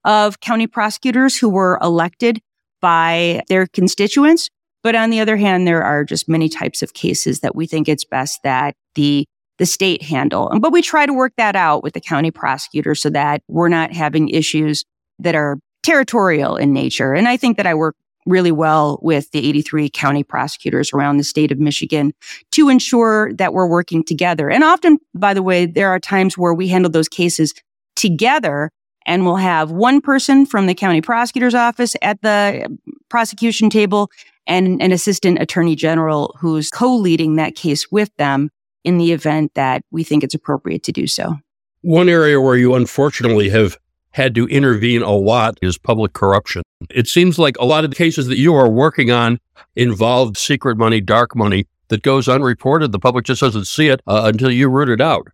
of 0.06 0.40
county 0.40 0.68
prosecutors 0.68 1.38
who 1.38 1.50
were 1.50 1.80
elected 1.82 2.40
by 2.82 3.42
their 3.50 3.68
constituents. 3.68 4.50
But 4.84 4.96
on 4.96 5.10
the 5.10 5.20
other 5.20 5.36
hand, 5.36 5.68
there 5.68 5.84
are 5.84 6.04
just 6.04 6.30
many 6.30 6.48
types 6.48 6.82
of 6.82 6.94
cases 6.94 7.40
that 7.40 7.56
we 7.56 7.66
think 7.66 7.90
it's 7.90 8.06
best 8.06 8.42
that 8.44 8.76
the 8.96 9.26
the 9.58 9.66
state 9.66 10.04
handle. 10.04 10.52
But 10.60 10.72
we 10.72 10.84
try 10.84 11.08
to 11.08 11.14
work 11.14 11.34
that 11.38 11.56
out 11.56 11.82
with 11.82 11.94
the 11.94 12.00
county 12.00 12.30
prosecutor 12.30 12.94
so 12.94 13.10
that 13.10 13.42
we're 13.48 13.70
not 13.70 13.92
having 13.92 14.30
issues 14.30 14.86
that 15.20 15.36
are 15.36 15.60
territorial 15.84 16.58
in 16.58 16.74
nature. 16.74 17.14
And 17.14 17.28
I 17.28 17.38
think 17.38 17.58
that 17.58 17.68
I 17.68 17.74
work 17.74 17.96
really 18.26 18.52
well 18.52 19.00
with 19.02 19.32
the 19.32 19.48
83 19.48 19.90
county 19.90 20.24
prosecutors 20.24 20.92
around 20.94 21.18
the 21.18 21.24
state 21.24 21.52
of 21.52 21.60
Michigan 21.60 22.14
to 22.52 22.70
ensure 22.70 23.34
that 23.34 23.54
we're 23.54 23.68
working 23.68 24.04
together. 24.04 24.50
And 24.50 24.64
often, 24.64 24.98
by 25.16 25.34
the 25.34 25.42
way, 25.42 25.66
there 25.66 25.90
are 25.90 26.00
times 26.00 26.38
where 26.38 26.54
we 26.54 26.68
handle 26.68 26.92
those 26.92 27.08
cases 27.08 27.54
together 27.96 28.70
and 29.06 29.26
we'll 29.26 29.38
have 29.38 29.72
one 29.72 30.02
person 30.02 30.46
from 30.46 30.68
the 30.68 30.76
county 30.76 31.02
prosecutor's 31.02 31.56
office 31.56 31.96
at 32.02 32.22
the 32.22 32.78
prosecution 33.10 33.70
table 33.70 34.12
and 34.46 34.82
an 34.82 34.92
assistant 34.92 35.40
attorney 35.42 35.76
general 35.76 36.36
who's 36.40 36.70
co-leading 36.70 37.38
that 37.38 37.56
case 37.56 37.90
with 37.90 38.14
them 38.18 38.50
in 38.84 38.98
the 38.98 39.14
event 39.14 39.54
that 39.56 39.82
we 39.92 40.04
think 40.04 40.24
it's 40.24 40.36
appropriate 40.36 40.84
to 40.84 40.92
do 40.92 41.08
so. 41.08 41.36
One 41.82 42.10
area 42.10 42.42
where 42.42 42.58
you 42.58 42.76
unfortunately 42.76 43.50
have 43.50 43.78
had 44.18 44.36
to 44.36 44.48
intervene 44.48 45.04
a 45.04 45.12
lot 45.12 45.60
is 45.62 45.78
public 45.78 46.14
corruption. 46.14 46.64
It 46.90 47.08
seems 47.08 47.38
like 47.38 47.56
a 47.60 47.66
lot 47.66 47.84
of 47.84 47.92
the 47.92 47.96
cases 47.96 48.26
that 48.28 48.40
you 48.40 48.56
are 48.56 48.68
working 48.68 49.12
on 49.12 49.40
involve 49.76 50.38
secret 50.38 50.76
money, 50.76 51.00
dark 51.00 51.36
money 51.36 51.68
that 51.90 52.02
goes 52.02 52.28
unreported. 52.28 52.92
The 52.92 52.98
public 53.00 53.26
just 53.26 53.42
doesn't 53.42 53.66
see 53.66 53.90
it 53.90 54.02
uh, 54.08 54.24
until 54.26 54.50
you 54.52 54.70
root 54.70 54.90
it 54.90 55.00
out. 55.00 55.28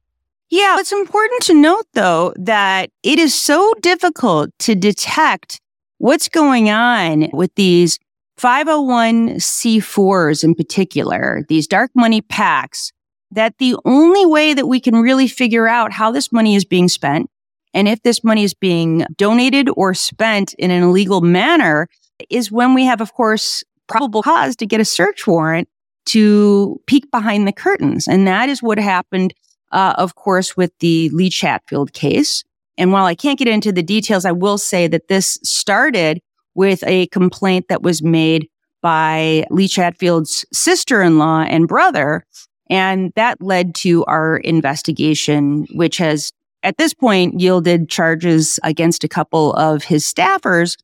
Yeah, 0.49 0.79
it's 0.79 0.91
important 0.91 1.43
to 1.43 1.53
note 1.53 1.85
though 1.93 2.33
that 2.35 2.89
it 3.03 3.19
is 3.19 3.33
so 3.33 3.73
difficult 3.81 4.49
to 4.59 4.75
detect 4.75 5.61
what's 5.97 6.27
going 6.27 6.69
on 6.69 7.29
with 7.31 7.55
these 7.55 7.99
501c4s 8.37 10.43
in 10.43 10.55
particular, 10.55 11.45
these 11.47 11.67
dark 11.67 11.91
money 11.95 12.21
PACs, 12.21 12.91
that 13.31 13.57
the 13.59 13.77
only 13.85 14.25
way 14.25 14.53
that 14.53 14.67
we 14.67 14.81
can 14.81 15.01
really 15.01 15.29
figure 15.29 15.69
out 15.69 15.93
how 15.93 16.11
this 16.11 16.33
money 16.33 16.55
is 16.55 16.65
being 16.65 16.89
spent 16.89 17.29
and 17.73 17.87
if 17.87 18.01
this 18.03 18.23
money 18.23 18.43
is 18.43 18.53
being 18.53 19.05
donated 19.17 19.69
or 19.75 19.93
spent 19.93 20.53
in 20.55 20.71
an 20.71 20.83
illegal 20.83 21.21
manner 21.21 21.87
is 22.29 22.51
when 22.51 22.73
we 22.73 22.85
have, 22.85 23.01
of 23.01 23.13
course, 23.13 23.63
probable 23.87 24.23
cause 24.23 24.55
to 24.57 24.65
get 24.65 24.79
a 24.79 24.85
search 24.85 25.27
warrant 25.27 25.67
to 26.05 26.79
peek 26.87 27.09
behind 27.11 27.47
the 27.47 27.51
curtains. 27.51 28.07
And 28.07 28.27
that 28.27 28.49
is 28.49 28.61
what 28.61 28.77
happened, 28.77 29.33
uh, 29.71 29.93
of 29.97 30.15
course, 30.15 30.55
with 30.55 30.71
the 30.79 31.09
Lee 31.09 31.29
Chatfield 31.29 31.93
case. 31.93 32.43
And 32.77 32.91
while 32.91 33.05
I 33.05 33.15
can't 33.15 33.39
get 33.39 33.47
into 33.47 33.71
the 33.71 33.83
details, 33.83 34.25
I 34.25 34.31
will 34.31 34.57
say 34.57 34.87
that 34.87 35.07
this 35.07 35.37
started 35.43 36.21
with 36.55 36.83
a 36.85 37.07
complaint 37.07 37.67
that 37.69 37.83
was 37.83 38.03
made 38.03 38.49
by 38.81 39.45
Lee 39.49 39.67
Chatfield's 39.67 40.45
sister-in-law 40.51 41.43
and 41.43 41.67
brother. 41.67 42.25
And 42.69 43.11
that 43.15 43.41
led 43.41 43.75
to 43.75 44.03
our 44.05 44.37
investigation, 44.37 45.67
which 45.73 45.97
has 45.97 46.31
at 46.63 46.77
this 46.77 46.93
point 46.93 47.39
yielded 47.39 47.89
charges 47.89 48.59
against 48.63 49.03
a 49.03 49.07
couple 49.07 49.53
of 49.53 49.83
his 49.83 50.05
staffers. 50.05 50.77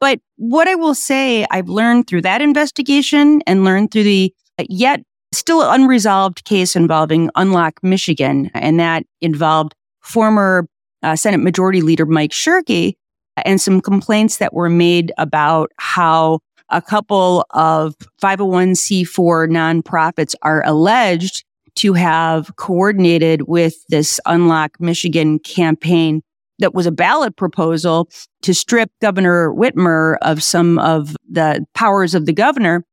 But 0.00 0.20
what 0.36 0.68
I 0.68 0.74
will 0.74 0.94
say 0.94 1.46
I've 1.50 1.68
learned 1.68 2.06
through 2.06 2.22
that 2.22 2.42
investigation 2.42 3.42
and 3.46 3.64
learned 3.64 3.92
through 3.92 4.04
the 4.04 4.34
yet 4.68 5.02
still 5.32 5.62
unresolved 5.62 6.44
case 6.44 6.74
involving 6.74 7.30
Unlock 7.36 7.82
Michigan, 7.82 8.50
and 8.54 8.80
that 8.80 9.04
involved 9.20 9.74
former 10.00 10.66
uh, 11.02 11.16
Senate 11.16 11.38
Majority 11.38 11.82
Leader 11.82 12.06
Mike 12.06 12.32
Shirkey 12.32 12.94
and 13.44 13.60
some 13.60 13.80
complaints 13.80 14.38
that 14.38 14.52
were 14.52 14.68
made 14.68 15.12
about 15.18 15.70
how 15.78 16.40
a 16.68 16.82
couple 16.82 17.44
of 17.50 17.96
501c4 18.22 19.48
nonprofits 19.48 20.34
are 20.42 20.64
alleged 20.66 21.44
to 21.76 21.92
have 21.94 22.54
coordinated 22.56 23.42
with 23.48 23.74
this 23.88 24.20
Unlock 24.26 24.80
Michigan 24.80 25.38
campaign 25.38 26.22
that 26.58 26.74
was 26.74 26.86
a 26.86 26.92
ballot 26.92 27.36
proposal 27.36 28.08
to 28.42 28.54
strip 28.54 28.90
Governor 29.00 29.52
Whitmer 29.52 30.16
of 30.22 30.42
some 30.42 30.78
of 30.78 31.16
the 31.28 31.66
powers 31.74 32.14
of 32.14 32.26
the 32.26 32.32
governor. 32.32 32.84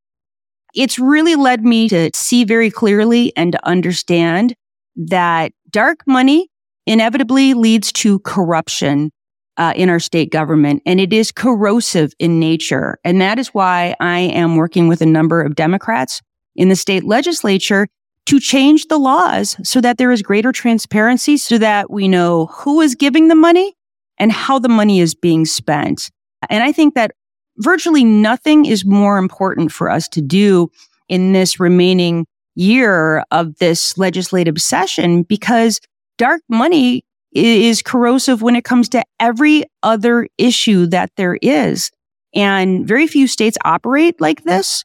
It's 0.73 0.97
really 0.97 1.35
led 1.35 1.63
me 1.63 1.89
to 1.89 2.09
see 2.13 2.43
very 2.43 2.71
clearly 2.71 3.33
and 3.35 3.51
to 3.51 3.67
understand 3.67 4.55
that 4.95 5.51
dark 5.69 5.99
money 6.07 6.49
inevitably 6.85 7.53
leads 7.53 7.91
to 7.91 8.19
corruption 8.19 9.11
uh, 9.57 9.73
in 9.75 9.89
our 9.89 9.99
state 9.99 10.31
government, 10.31 10.81
and 10.85 10.99
it 10.99 11.11
is 11.11 11.31
corrosive 11.31 12.13
in 12.19 12.39
nature. 12.39 12.99
And 13.03 13.19
that 13.21 13.39
is 13.39 13.49
why 13.49 13.95
I 13.99 14.19
am 14.19 14.55
working 14.55 14.87
with 14.87 15.01
a 15.01 15.05
number 15.05 15.41
of 15.41 15.55
Democrats 15.55 16.21
in 16.55 16.69
the 16.69 16.75
state 16.75 17.03
legislature 17.03 17.87
to 18.27 18.39
change 18.41 18.87
the 18.87 18.97
laws 18.97 19.55
so 19.63 19.79
that 19.79 19.97
there 19.97 20.11
is 20.11 20.21
greater 20.21 20.51
transparency 20.51 21.37
so 21.37 21.57
that 21.57 21.89
we 21.89 22.09
know 22.09 22.47
who 22.47 22.81
is 22.81 22.93
giving 22.93 23.29
the 23.29 23.35
money 23.35 23.73
and 24.19 24.33
how 24.33 24.59
the 24.59 24.69
money 24.69 24.99
is 24.99 25.15
being 25.15 25.45
spent. 25.45 26.09
And 26.49 26.61
I 26.61 26.73
think 26.73 26.93
that 26.95 27.11
virtually 27.57 28.03
nothing 28.03 28.65
is 28.65 28.85
more 28.85 29.17
important 29.17 29.71
for 29.71 29.89
us 29.89 30.09
to 30.09 30.21
do 30.21 30.69
in 31.07 31.31
this 31.31 31.57
remaining 31.59 32.27
year 32.55 33.23
of 33.31 33.55
this 33.59 33.97
legislative 33.97 34.61
session 34.61 35.23
because 35.23 35.79
dark 36.17 36.41
money 36.49 37.05
is 37.31 37.81
corrosive 37.81 38.41
when 38.41 38.57
it 38.57 38.65
comes 38.65 38.89
to 38.89 39.03
every 39.21 39.63
other 39.83 40.27
issue 40.37 40.85
that 40.87 41.11
there 41.15 41.37
is. 41.41 41.91
And 42.35 42.85
very 42.85 43.07
few 43.07 43.25
states 43.27 43.57
operate 43.63 44.19
like 44.19 44.43
this. 44.43 44.83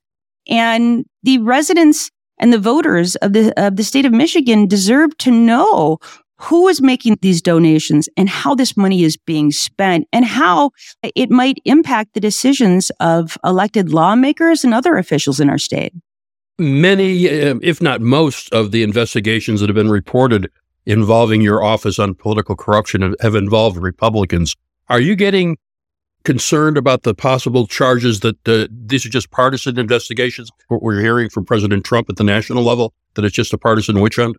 And 0.48 1.04
the 1.24 1.38
residents 1.38 2.10
and 2.38 2.52
the 2.52 2.58
voters 2.58 3.16
of 3.16 3.32
the 3.32 3.52
of 3.62 3.76
the 3.76 3.84
state 3.84 4.04
of 4.04 4.12
Michigan 4.12 4.66
deserve 4.66 5.16
to 5.18 5.30
know 5.30 5.98
who 6.42 6.66
is 6.66 6.82
making 6.82 7.16
these 7.22 7.40
donations 7.40 8.08
and 8.16 8.28
how 8.28 8.54
this 8.54 8.76
money 8.76 9.04
is 9.04 9.16
being 9.16 9.52
spent 9.52 10.08
and 10.12 10.24
how 10.24 10.70
it 11.02 11.30
might 11.30 11.58
impact 11.64 12.14
the 12.14 12.20
decisions 12.20 12.90
of 12.98 13.38
elected 13.44 13.92
lawmakers 13.92 14.64
and 14.64 14.74
other 14.74 14.96
officials 14.96 15.38
in 15.38 15.48
our 15.48 15.58
state. 15.58 15.92
Many, 16.58 17.28
uh, 17.28 17.54
if 17.62 17.80
not 17.80 18.00
most, 18.00 18.52
of 18.52 18.72
the 18.72 18.82
investigations 18.82 19.60
that 19.60 19.68
have 19.68 19.76
been 19.76 19.90
reported 19.90 20.50
involving 20.84 21.42
your 21.42 21.62
office 21.62 22.00
on 22.00 22.14
political 22.14 22.56
corruption 22.56 23.14
have 23.20 23.36
involved 23.36 23.76
Republicans. 23.76 24.56
Are 24.88 25.00
you 25.00 25.14
getting 25.14 25.58
concerned 26.24 26.76
about 26.76 27.02
the 27.02 27.14
possible 27.14 27.66
charges 27.66 28.20
that 28.20 28.48
uh, 28.48 28.68
these 28.70 29.04
are 29.06 29.08
just 29.08 29.30
partisan 29.30 29.78
investigations? 29.78 30.50
What 30.68 30.82
we're 30.82 31.00
hearing 31.00 31.28
from 31.28 31.44
President 31.44 31.84
Trump 31.84 32.08
at 32.10 32.16
the 32.16 32.24
national 32.24 32.62
level, 32.62 32.92
that 33.14 33.24
it's 33.24 33.34
just 33.34 33.52
a 33.52 33.58
partisan 33.58 34.00
witch 34.00 34.16
hunt? 34.16 34.36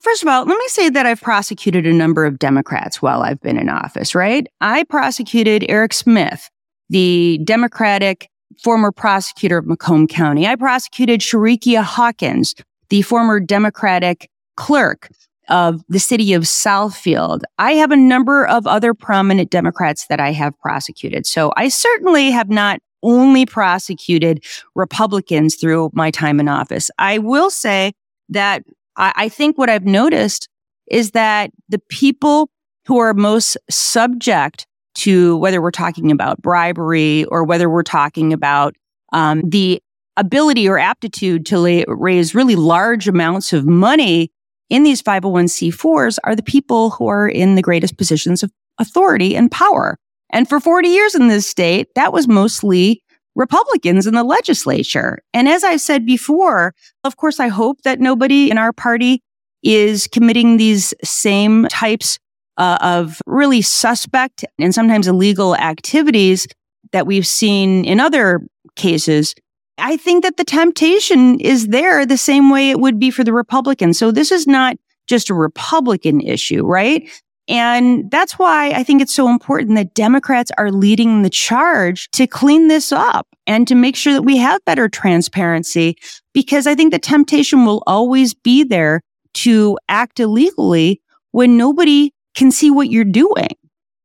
First 0.00 0.22
of 0.22 0.28
all, 0.28 0.44
let 0.44 0.58
me 0.58 0.68
say 0.68 0.88
that 0.90 1.06
I've 1.06 1.20
prosecuted 1.20 1.86
a 1.86 1.92
number 1.92 2.24
of 2.24 2.38
Democrats 2.38 3.00
while 3.00 3.22
I've 3.22 3.40
been 3.40 3.56
in 3.56 3.68
office, 3.68 4.14
right? 4.16 4.46
I 4.60 4.82
prosecuted 4.84 5.64
Eric 5.68 5.92
Smith, 5.92 6.50
the 6.90 7.38
Democratic 7.44 8.28
former 8.62 8.90
prosecutor 8.90 9.58
of 9.58 9.66
Macomb 9.66 10.08
County. 10.08 10.46
I 10.46 10.56
prosecuted 10.56 11.20
Sherikia 11.20 11.82
Hawkins, 11.84 12.54
the 12.88 13.02
former 13.02 13.38
Democratic 13.38 14.28
clerk 14.56 15.08
of 15.48 15.82
the 15.88 15.98
city 15.98 16.32
of 16.32 16.42
Southfield. 16.42 17.42
I 17.58 17.72
have 17.72 17.90
a 17.90 17.96
number 17.96 18.46
of 18.46 18.66
other 18.66 18.94
prominent 18.94 19.50
Democrats 19.50 20.06
that 20.06 20.20
I 20.20 20.32
have 20.32 20.58
prosecuted. 20.58 21.26
So 21.26 21.52
I 21.56 21.68
certainly 21.68 22.30
have 22.30 22.48
not 22.48 22.80
only 23.02 23.44
prosecuted 23.44 24.44
Republicans 24.74 25.56
through 25.56 25.90
my 25.92 26.10
time 26.10 26.38
in 26.38 26.48
office. 26.48 26.90
I 26.98 27.18
will 27.18 27.50
say 27.50 27.92
that 28.28 28.62
I, 28.96 29.12
I 29.16 29.28
think 29.28 29.58
what 29.58 29.68
I've 29.68 29.84
noticed 29.84 30.48
is 30.86 31.12
that 31.12 31.50
the 31.68 31.80
people 31.88 32.48
who 32.86 32.98
are 32.98 33.14
most 33.14 33.56
subject 33.70 34.66
to 34.94 35.36
whether 35.38 35.60
we're 35.60 35.70
talking 35.70 36.10
about 36.10 36.42
bribery 36.42 37.24
or 37.24 37.44
whether 37.44 37.68
we're 37.68 37.82
talking 37.82 38.32
about 38.32 38.76
um, 39.12 39.42
the 39.48 39.82
ability 40.16 40.68
or 40.68 40.78
aptitude 40.78 41.46
to 41.46 41.58
lay, 41.58 41.84
raise 41.88 42.34
really 42.34 42.56
large 42.56 43.08
amounts 43.08 43.52
of 43.52 43.66
money 43.66 44.30
in 44.72 44.84
these 44.84 45.02
501c4s 45.02 46.18
are 46.24 46.34
the 46.34 46.42
people 46.42 46.88
who 46.90 47.06
are 47.06 47.28
in 47.28 47.56
the 47.56 47.62
greatest 47.62 47.98
positions 47.98 48.42
of 48.42 48.50
authority 48.78 49.36
and 49.36 49.50
power. 49.50 49.98
And 50.30 50.48
for 50.48 50.60
40 50.60 50.88
years 50.88 51.14
in 51.14 51.28
this 51.28 51.46
state, 51.46 51.88
that 51.94 52.10
was 52.10 52.26
mostly 52.26 53.02
Republicans 53.34 54.06
in 54.06 54.14
the 54.14 54.24
legislature. 54.24 55.18
And 55.34 55.46
as 55.46 55.62
I've 55.62 55.82
said 55.82 56.06
before, 56.06 56.74
of 57.04 57.18
course, 57.18 57.38
I 57.38 57.48
hope 57.48 57.82
that 57.82 58.00
nobody 58.00 58.50
in 58.50 58.56
our 58.56 58.72
party 58.72 59.22
is 59.62 60.06
committing 60.06 60.56
these 60.56 60.94
same 61.04 61.66
types 61.68 62.18
uh, 62.56 62.78
of 62.80 63.20
really 63.26 63.60
suspect 63.60 64.42
and 64.58 64.74
sometimes 64.74 65.06
illegal 65.06 65.54
activities 65.54 66.46
that 66.92 67.06
we've 67.06 67.26
seen 67.26 67.84
in 67.84 68.00
other 68.00 68.40
cases. 68.74 69.34
I 69.82 69.96
think 69.96 70.22
that 70.22 70.36
the 70.36 70.44
temptation 70.44 71.40
is 71.40 71.68
there 71.68 72.06
the 72.06 72.16
same 72.16 72.50
way 72.50 72.70
it 72.70 72.78
would 72.78 73.00
be 73.00 73.10
for 73.10 73.24
the 73.24 73.32
Republicans. 73.32 73.98
So 73.98 74.12
this 74.12 74.30
is 74.30 74.46
not 74.46 74.76
just 75.08 75.28
a 75.28 75.34
Republican 75.34 76.20
issue, 76.20 76.64
right? 76.64 77.10
And 77.48 78.08
that's 78.08 78.38
why 78.38 78.70
I 78.70 78.84
think 78.84 79.02
it's 79.02 79.12
so 79.12 79.28
important 79.28 79.74
that 79.74 79.94
Democrats 79.94 80.52
are 80.56 80.70
leading 80.70 81.22
the 81.22 81.30
charge 81.30 82.08
to 82.12 82.28
clean 82.28 82.68
this 82.68 82.92
up 82.92 83.26
and 83.48 83.66
to 83.66 83.74
make 83.74 83.96
sure 83.96 84.12
that 84.12 84.22
we 84.22 84.36
have 84.36 84.64
better 84.64 84.88
transparency 84.88 85.96
because 86.32 86.68
I 86.68 86.76
think 86.76 86.92
the 86.92 87.00
temptation 87.00 87.66
will 87.66 87.82
always 87.84 88.34
be 88.34 88.62
there 88.62 89.00
to 89.34 89.76
act 89.88 90.20
illegally 90.20 91.02
when 91.32 91.56
nobody 91.56 92.12
can 92.36 92.52
see 92.52 92.70
what 92.70 92.88
you're 92.88 93.04
doing. 93.04 93.56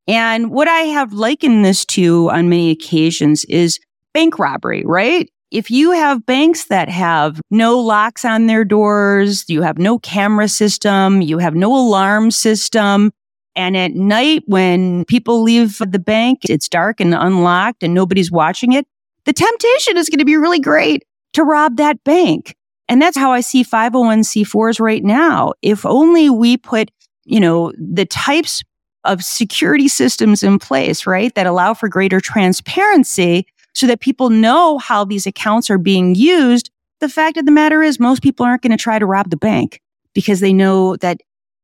And 0.08 0.50
what 0.50 0.68
I 0.68 0.80
have 0.80 1.14
likened 1.14 1.64
this 1.64 1.86
to 1.86 2.32
on 2.32 2.50
many 2.50 2.72
occasions 2.72 3.46
is 3.46 3.80
bank 4.14 4.40
robbery, 4.40 4.84
right? 4.84 5.30
If 5.50 5.72
you 5.72 5.92
have 5.92 6.26
banks 6.26 6.66
that 6.66 6.90
have 6.90 7.42
no 7.50 7.80
locks 7.80 8.26
on 8.26 8.48
their 8.48 8.66
doors, 8.66 9.46
you 9.48 9.62
have 9.62 9.78
no 9.78 9.98
camera 10.00 10.48
system, 10.48 11.22
you 11.22 11.38
have 11.38 11.56
no 11.56 11.74
alarm 11.74 12.32
system, 12.32 13.12
and 13.58 13.76
at 13.76 13.94
night, 13.94 14.44
when 14.46 15.04
people 15.06 15.42
leave 15.42 15.80
the 15.80 15.98
bank, 15.98 16.42
it's 16.48 16.70
dark 16.70 17.00
and 17.00 17.16
unlocked 17.16 17.82
and 17.82 17.92
nobody's 17.92 18.32
watching 18.32 18.74
it. 18.74 18.86
The 19.26 19.34
temptation 19.34 19.98
is 19.98 20.10
going 20.10 20.20
to 20.20 20.26
be 20.26 20.38
really 20.38 20.60
great 20.60 21.04
to 21.34 21.44
rob 21.44 21.78
that 21.78 22.04
bank. 22.04 22.56
And 22.88 23.02
that's 23.02 23.18
how 23.18 23.32
I 23.32 23.42
see 23.42 23.64
501c4s 23.64 24.80
right 24.80 25.04
now. 25.04 25.54
If 25.64 25.88
only 25.88 26.30
we 26.30 26.58
put, 26.58 26.92
you 27.26 27.40
know, 27.40 27.74
the 27.80 28.06
types 28.06 28.62
of 29.06 29.24
security 29.24 29.88
systems 29.88 30.44
in 30.44 30.60
place, 30.60 31.08
right, 31.08 31.34
that 31.34 31.48
allow 31.48 31.74
for 31.74 31.90
greater 31.90 32.20
transparency 32.20 33.48
so 33.78 33.86
that 33.86 34.00
people 34.00 34.32
know 34.32 34.80
how 34.80 35.06
these 35.06 35.28
accounts 35.28 35.70
are 35.70 35.78
being 35.78 36.16
used. 36.16 36.72
The 37.00 37.08
fact 37.08 37.38
of 37.38 37.46
the 37.46 37.52
matter 37.52 37.84
is 37.84 38.00
most 38.00 38.24
people 38.24 38.44
aren't 38.44 38.64
going 38.64 38.76
to 38.76 38.84
try 38.84 38.98
to 38.98 39.06
rob 39.06 39.30
the 39.30 39.38
bank 39.38 39.80
because 40.16 40.40
they 40.40 40.52
know 40.52 40.96
that 40.98 41.22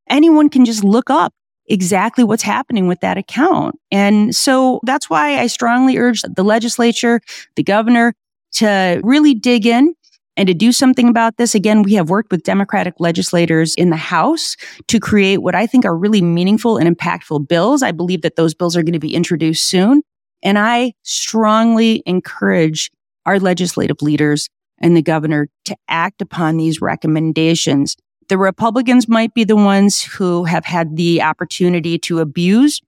anyone 0.08 0.48
can 0.48 0.64
just 0.64 0.84
look 0.84 1.10
up 1.10 1.34
exactly 1.66 2.24
what's 2.24 2.44
happening 2.44 2.88
with 2.88 3.00
that 3.00 3.18
account. 3.18 3.80
And 3.90 4.36
so 4.36 4.80
that's 4.84 5.10
why 5.10 5.40
I 5.40 5.48
strongly 5.48 5.98
urge 5.98 6.22
the 6.22 6.44
legislature, 6.44 7.20
the 7.56 7.64
governor 7.64 8.14
to 8.54 9.02
really 9.04 9.34
dig 9.34 9.66
in 9.66 9.96
and 10.38 10.46
to 10.46 10.54
do 10.54 10.72
something 10.72 11.10
about 11.10 11.38
this. 11.38 11.56
Again, 11.56 11.82
we 11.82 11.96
have 11.96 12.12
worked 12.12 12.32
with 12.32 12.44
Democratic 12.44 12.94
legislators 13.00 13.74
in 13.74 13.90
the 13.90 13.98
House 13.98 14.56
to 14.88 15.00
create 15.00 15.38
what 15.38 15.56
I 15.56 15.66
think 15.66 15.84
are 15.84 15.98
really 15.98 16.22
meaningful 16.22 16.78
and 16.78 16.96
impactful 16.96 17.48
bills. 17.48 17.82
I 17.82 17.92
believe 17.92 18.22
that 18.22 18.36
those 18.36 18.54
bills 18.54 18.78
are 18.78 18.84
going 18.84 18.94
to 18.94 19.00
be 19.00 19.16
introduced 19.16 19.64
soon. 19.68 20.04
And 20.44 20.60
I 20.60 20.94
strongly 21.02 22.04
encourage 22.06 22.92
our 23.26 23.40
legislative 23.40 24.02
leaders 24.02 24.50
and 24.80 24.96
the 24.96 25.02
governor 25.02 25.48
to 25.66 25.76
act 25.88 26.22
upon 26.22 26.58
these 26.58 26.82
recommendations 26.82 27.96
the 28.30 28.38
Republicans 28.38 29.08
might 29.08 29.34
be 29.34 29.44
the 29.44 29.56
ones 29.56 30.02
who 30.02 30.46
have 30.46 30.66
had 30.66 30.96
the 30.96 31.22
opportunity 31.22 31.98
to 32.00 32.20
abuse 32.20 32.82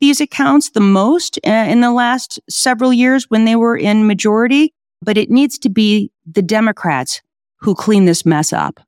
these 0.00 0.20
accounts 0.20 0.70
the 0.70 0.80
most 0.80 1.38
uh, 1.46 1.50
in 1.50 1.80
the 1.80 1.92
last 1.92 2.40
several 2.48 2.92
years 2.92 3.26
when 3.28 3.44
they 3.44 3.56
were 3.56 3.76
in 3.76 4.06
majority, 4.06 4.72
but 5.02 5.18
it 5.18 5.30
needs 5.30 5.58
to 5.58 5.68
be 5.68 6.10
the 6.26 6.42
Democrats 6.42 7.20
who 7.56 7.74
clean 7.74 8.06
this 8.06 8.24
mess 8.24 8.52
up. 8.52 8.80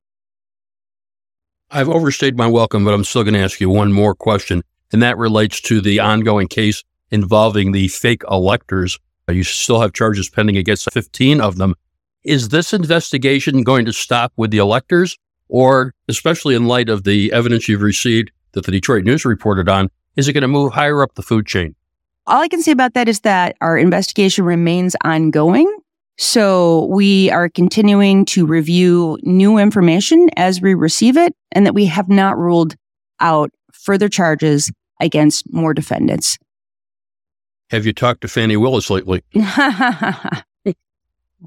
I've 1.70 1.88
overstayed 1.88 2.36
my 2.36 2.46
welcome, 2.46 2.84
but 2.84 2.94
I'm 2.94 3.04
still 3.04 3.24
going 3.24 3.34
to 3.34 3.40
ask 3.40 3.60
you 3.60 3.70
one 3.70 3.92
more 3.92 4.14
question, 4.14 4.62
and 4.90 5.02
that 5.02 5.18
relates 5.18 5.60
to 5.62 5.80
the 5.80 6.00
ongoing 6.00 6.48
case 6.48 6.82
involving 7.12 7.70
the 7.70 7.86
fake 7.88 8.22
electors. 8.28 8.98
Uh, 9.28 9.32
you 9.32 9.44
still 9.44 9.80
have 9.80 9.92
charges 9.92 10.28
pending 10.28 10.56
against 10.56 10.90
15 10.90 11.40
of 11.40 11.58
them. 11.58 11.76
Is 12.24 12.48
this 12.48 12.72
investigation 12.72 13.62
going 13.62 13.84
to 13.84 13.92
stop 13.92 14.32
with 14.36 14.50
the 14.50 14.58
electors, 14.58 15.18
or, 15.48 15.94
especially 16.08 16.54
in 16.54 16.66
light 16.66 16.88
of 16.88 17.04
the 17.04 17.32
evidence 17.32 17.68
you've 17.68 17.82
received 17.82 18.32
that 18.52 18.64
the 18.64 18.72
Detroit 18.72 19.04
News 19.04 19.24
reported 19.24 19.68
on, 19.68 19.90
is 20.16 20.28
it 20.28 20.32
going 20.32 20.42
to 20.42 20.48
move 20.48 20.72
higher 20.72 21.02
up 21.02 21.14
the 21.14 21.22
food 21.22 21.46
chain? 21.46 21.74
All 22.26 22.40
I 22.40 22.48
can 22.48 22.62
say 22.62 22.72
about 22.72 22.94
that 22.94 23.08
is 23.08 23.20
that 23.20 23.56
our 23.60 23.76
investigation 23.76 24.44
remains 24.44 24.94
ongoing. 25.04 25.78
So 26.18 26.86
we 26.86 27.30
are 27.30 27.48
continuing 27.48 28.24
to 28.26 28.46
review 28.46 29.18
new 29.22 29.58
information 29.58 30.28
as 30.36 30.60
we 30.60 30.74
receive 30.74 31.16
it 31.16 31.34
and 31.50 31.66
that 31.66 31.74
we 31.74 31.86
have 31.86 32.08
not 32.08 32.38
ruled 32.38 32.76
out 33.18 33.50
further 33.72 34.08
charges 34.08 34.70
against 35.00 35.52
more 35.52 35.74
defendants. 35.74 36.38
Have 37.72 37.86
you 37.86 37.94
talked 37.94 38.20
to 38.20 38.28
Fani 38.28 38.58
Willis 38.58 38.90
lately? 38.90 39.24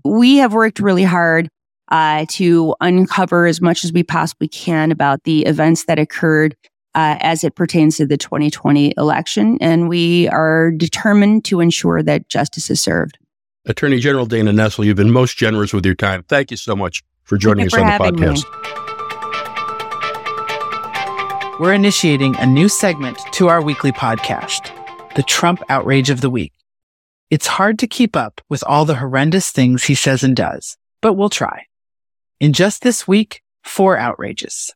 we 0.04 0.38
have 0.38 0.54
worked 0.54 0.80
really 0.80 1.04
hard 1.04 1.48
uh, 1.90 2.26
to 2.30 2.74
uncover 2.82 3.46
as 3.46 3.62
much 3.62 3.86
as 3.86 3.94
we 3.94 4.02
possibly 4.02 4.48
can 4.48 4.92
about 4.92 5.24
the 5.24 5.46
events 5.46 5.86
that 5.86 6.00
occurred 6.00 6.56
uh, 6.96 7.18
as 7.20 7.44
it 7.44 7.54
pertains 7.54 7.98
to 7.98 8.08
the 8.08 8.18
2020 8.18 8.96
election. 8.98 9.60
And 9.62 9.88
we 9.88 10.28
are 10.30 10.72
determined 10.72 11.46
to 11.46 11.60
ensure 11.60 12.02
that 12.02 12.28
justice 12.28 12.72
is 12.72 12.82
served. 12.82 13.20
Attorney 13.68 14.00
General 14.00 14.26
Dana 14.26 14.52
Nessel, 14.52 14.84
you've 14.84 14.98
been 14.98 15.12
most 15.12 15.38
generous 15.38 15.74
with 15.74 15.86
your 15.86 15.94
time. 15.94 16.24
Thank 16.24 16.50
you 16.50 16.58
so 16.58 16.76
much 16.76 17.04
for 17.24 17.38
joining 17.38 17.68
us 17.68 17.74
for 17.74 17.82
on 17.82 17.86
the 17.86 18.00
podcast. 18.04 18.44
Me. 21.52 21.60
We're 21.60 21.74
initiating 21.74 22.36
a 22.38 22.48
new 22.48 22.68
segment 22.68 23.20
to 23.34 23.48
our 23.48 23.62
weekly 23.62 23.92
podcast, 23.92 24.75
the 25.16 25.24
Trump 25.24 25.64
Outrage 25.70 26.10
of 26.10 26.20
the 26.20 26.30
Week. 26.30 26.52
It's 27.30 27.48
hard 27.48 27.80
to 27.80 27.88
keep 27.88 28.18
up 28.18 28.42
with 28.50 28.64
all 28.68 28.84
the 28.84 28.96
horrendous 28.96 29.50
things 29.50 29.86
he 29.86 29.96
says 29.96 30.24
and 30.24 30.36
does, 30.36 30.78
but 31.02 31.14
we'll 31.14 31.30
try. 31.30 31.68
In 32.42 32.52
just 32.52 32.82
this 32.82 33.08
week, 33.08 33.42
four 33.64 33.98
outrages. 33.98 34.74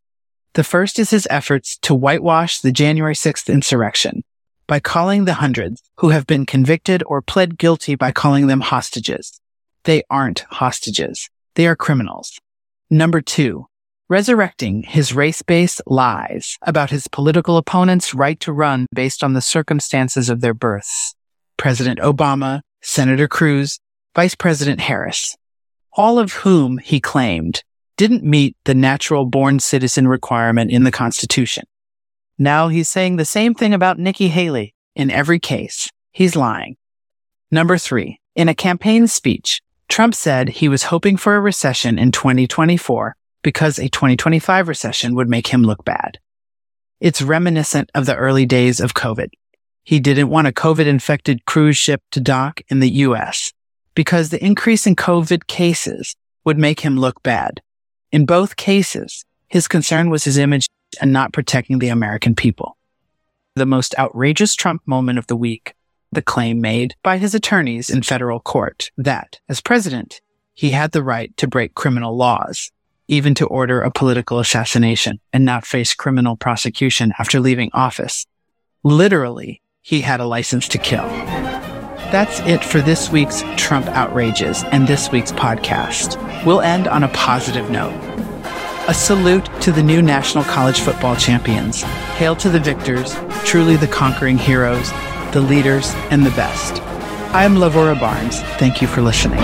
The 0.54 0.64
first 0.64 0.98
is 0.98 1.10
his 1.10 1.28
efforts 1.30 1.78
to 1.80 1.94
whitewash 1.94 2.62
the 2.62 2.72
January 2.72 3.16
6th 3.16 3.54
insurrection 3.54 4.24
by 4.66 4.80
calling 4.80 5.26
the 5.26 5.36
hundreds 5.36 5.84
who 5.98 6.10
have 6.10 6.26
been 6.26 6.46
convicted 6.46 7.04
or 7.06 7.22
pled 7.22 7.58
guilty 7.58 7.96
by 7.96 8.12
calling 8.12 8.48
them 8.48 8.62
hostages. 8.62 9.42
They 9.84 10.04
aren't 10.10 10.46
hostages. 10.50 11.30
They 11.56 11.68
are 11.68 11.76
criminals. 11.76 12.40
Number 12.90 13.20
two, 13.20 13.68
resurrecting 14.10 14.82
his 14.82 15.14
race 15.14 15.44
based 15.44 15.82
lies 15.86 16.58
about 16.64 16.90
his 16.90 17.08
political 17.08 17.58
opponent's 17.58 18.14
right 18.16 18.40
to 18.40 18.52
run 18.52 18.88
based 18.94 19.24
on 19.24 19.34
the 19.34 19.42
circumstances 19.42 20.30
of 20.30 20.42
their 20.42 20.56
births. 20.56 21.16
President 21.58 22.00
Obama, 22.00 22.62
Senator 22.82 23.28
Cruz, 23.28 23.80
Vice 24.16 24.34
President 24.34 24.80
Harris, 24.82 25.38
all 25.94 26.18
of 26.18 26.34
whom 26.34 26.80
he 26.80 27.00
claimed 27.00 27.64
didn't 27.98 28.24
meet 28.24 28.58
the 28.66 28.74
natural 28.74 29.26
born 29.26 29.60
citizen 29.60 30.08
requirement 30.08 30.72
in 30.72 30.84
the 30.84 30.92
Constitution. 30.92 31.66
Now 32.38 32.70
he's 32.70 32.90
saying 32.90 33.18
the 33.18 33.26
same 33.26 33.54
thing 33.54 33.74
about 33.74 34.00
Nikki 34.00 34.30
Haley. 34.30 34.74
In 34.96 35.12
every 35.12 35.40
case, 35.40 35.90
he's 36.12 36.36
lying. 36.36 36.78
Number 37.52 37.78
three, 37.78 38.20
in 38.36 38.50
a 38.50 38.56
campaign 38.56 39.08
speech, 39.08 39.62
Trump 39.88 40.16
said 40.16 40.50
he 40.50 40.70
was 40.70 40.84
hoping 40.84 41.18
for 41.18 41.36
a 41.36 41.42
recession 41.42 42.00
in 42.00 42.12
2024 42.12 43.16
because 43.42 43.80
a 43.80 43.90
2025 43.90 44.68
recession 44.68 45.16
would 45.16 45.30
make 45.30 45.48
him 45.48 45.64
look 45.64 45.86
bad. 45.86 46.20
It's 47.00 47.22
reminiscent 47.22 47.90
of 47.96 48.06
the 48.06 48.16
early 48.16 48.46
days 48.46 48.80
of 48.80 48.94
COVID. 48.94 49.30
He 49.84 50.00
didn't 50.00 50.30
want 50.30 50.48
a 50.48 50.52
COVID 50.52 50.86
infected 50.86 51.46
cruise 51.46 51.78
ship 51.78 52.02
to 52.12 52.20
dock 52.20 52.62
in 52.68 52.80
the 52.80 52.90
US 52.90 53.54
because 53.96 54.30
the 54.30 54.44
increase 54.44 54.86
in 54.86 54.96
COVID 54.96 55.48
cases 55.48 56.16
would 56.46 56.58
make 56.58 56.82
him 56.82 56.98
look 56.98 57.24
bad. 57.24 57.62
In 58.12 58.26
both 58.26 58.56
cases, 58.56 59.26
his 59.48 59.68
concern 59.68 60.10
was 60.10 60.24
his 60.24 60.38
image 60.38 60.68
and 61.02 61.14
not 61.14 61.34
protecting 61.34 61.80
the 61.80 61.90
American 61.90 62.36
people. 62.36 62.78
The 63.56 63.66
most 63.66 63.96
outrageous 63.98 64.56
Trump 64.56 64.82
moment 64.86 65.20
of 65.20 65.28
the 65.28 65.36
week, 65.36 65.74
the 66.12 66.22
claim 66.22 66.62
made 66.62 66.96
by 67.04 67.18
his 67.18 67.36
attorneys 67.36 67.90
in 67.90 68.04
federal 68.04 68.40
court 68.40 68.92
that, 68.98 69.40
as 69.48 69.62
president, 69.62 70.22
he 70.54 70.72
had 70.72 70.92
the 70.92 71.04
right 71.04 71.36
to 71.38 71.48
break 71.48 71.76
criminal 71.76 72.16
laws, 72.16 72.72
even 73.10 73.34
to 73.36 73.46
order 73.48 73.82
a 73.82 73.92
political 73.92 74.40
assassination 74.40 75.20
and 75.34 75.44
not 75.44 75.66
face 75.66 75.94
criminal 75.94 76.38
prosecution 76.38 77.12
after 77.20 77.40
leaving 77.40 77.72
office. 77.74 78.26
Literally, 78.84 79.62
he 79.82 80.02
had 80.02 80.20
a 80.20 80.26
license 80.26 80.68
to 80.70 80.78
kill. 80.78 81.08
That's 82.12 82.40
it 82.42 82.64
for 82.64 82.80
this 82.80 83.10
week's 83.10 83.44
Trump 83.58 83.88
outrages 83.88 84.64
and 84.72 84.88
this 84.88 85.12
week's 85.12 85.32
podcast. 85.32 86.16
We'll 86.46 86.62
end 86.62 86.88
on 86.88 87.04
a 87.04 87.10
positive 87.10 87.70
note. 87.70 87.94
A 88.88 88.94
salute 88.94 89.50
to 89.62 89.72
the 89.72 89.84
new 89.84 90.02
National 90.02 90.44
College 90.44 90.80
Football 90.80 91.16
Champions. 91.16 91.82
Hail 92.18 92.36
to 92.38 92.50
the 92.50 92.60
victors, 92.60 93.16
truly 93.44 93.76
the 93.76 93.88
conquering 93.88 94.38
heroes, 94.38 94.92
the 95.32 95.42
leaders, 95.42 95.94
and 96.10 96.26
the 96.26 96.32
best. 96.32 96.82
I'm 97.32 97.56
Lavora 97.56 98.00
Barnes. 98.00 98.42
Thank 98.58 98.82
you 98.82 98.88
for 98.88 99.02
listening. 99.02 99.40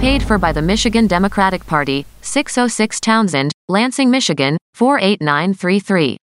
Paid 0.00 0.22
for 0.22 0.38
by 0.38 0.50
the 0.50 0.62
Michigan 0.62 1.06
Democratic 1.06 1.66
Party, 1.66 2.06
606 2.22 3.00
Townsend, 3.00 3.52
Lansing, 3.68 4.10
Michigan, 4.10 4.56
48933. 4.72 6.16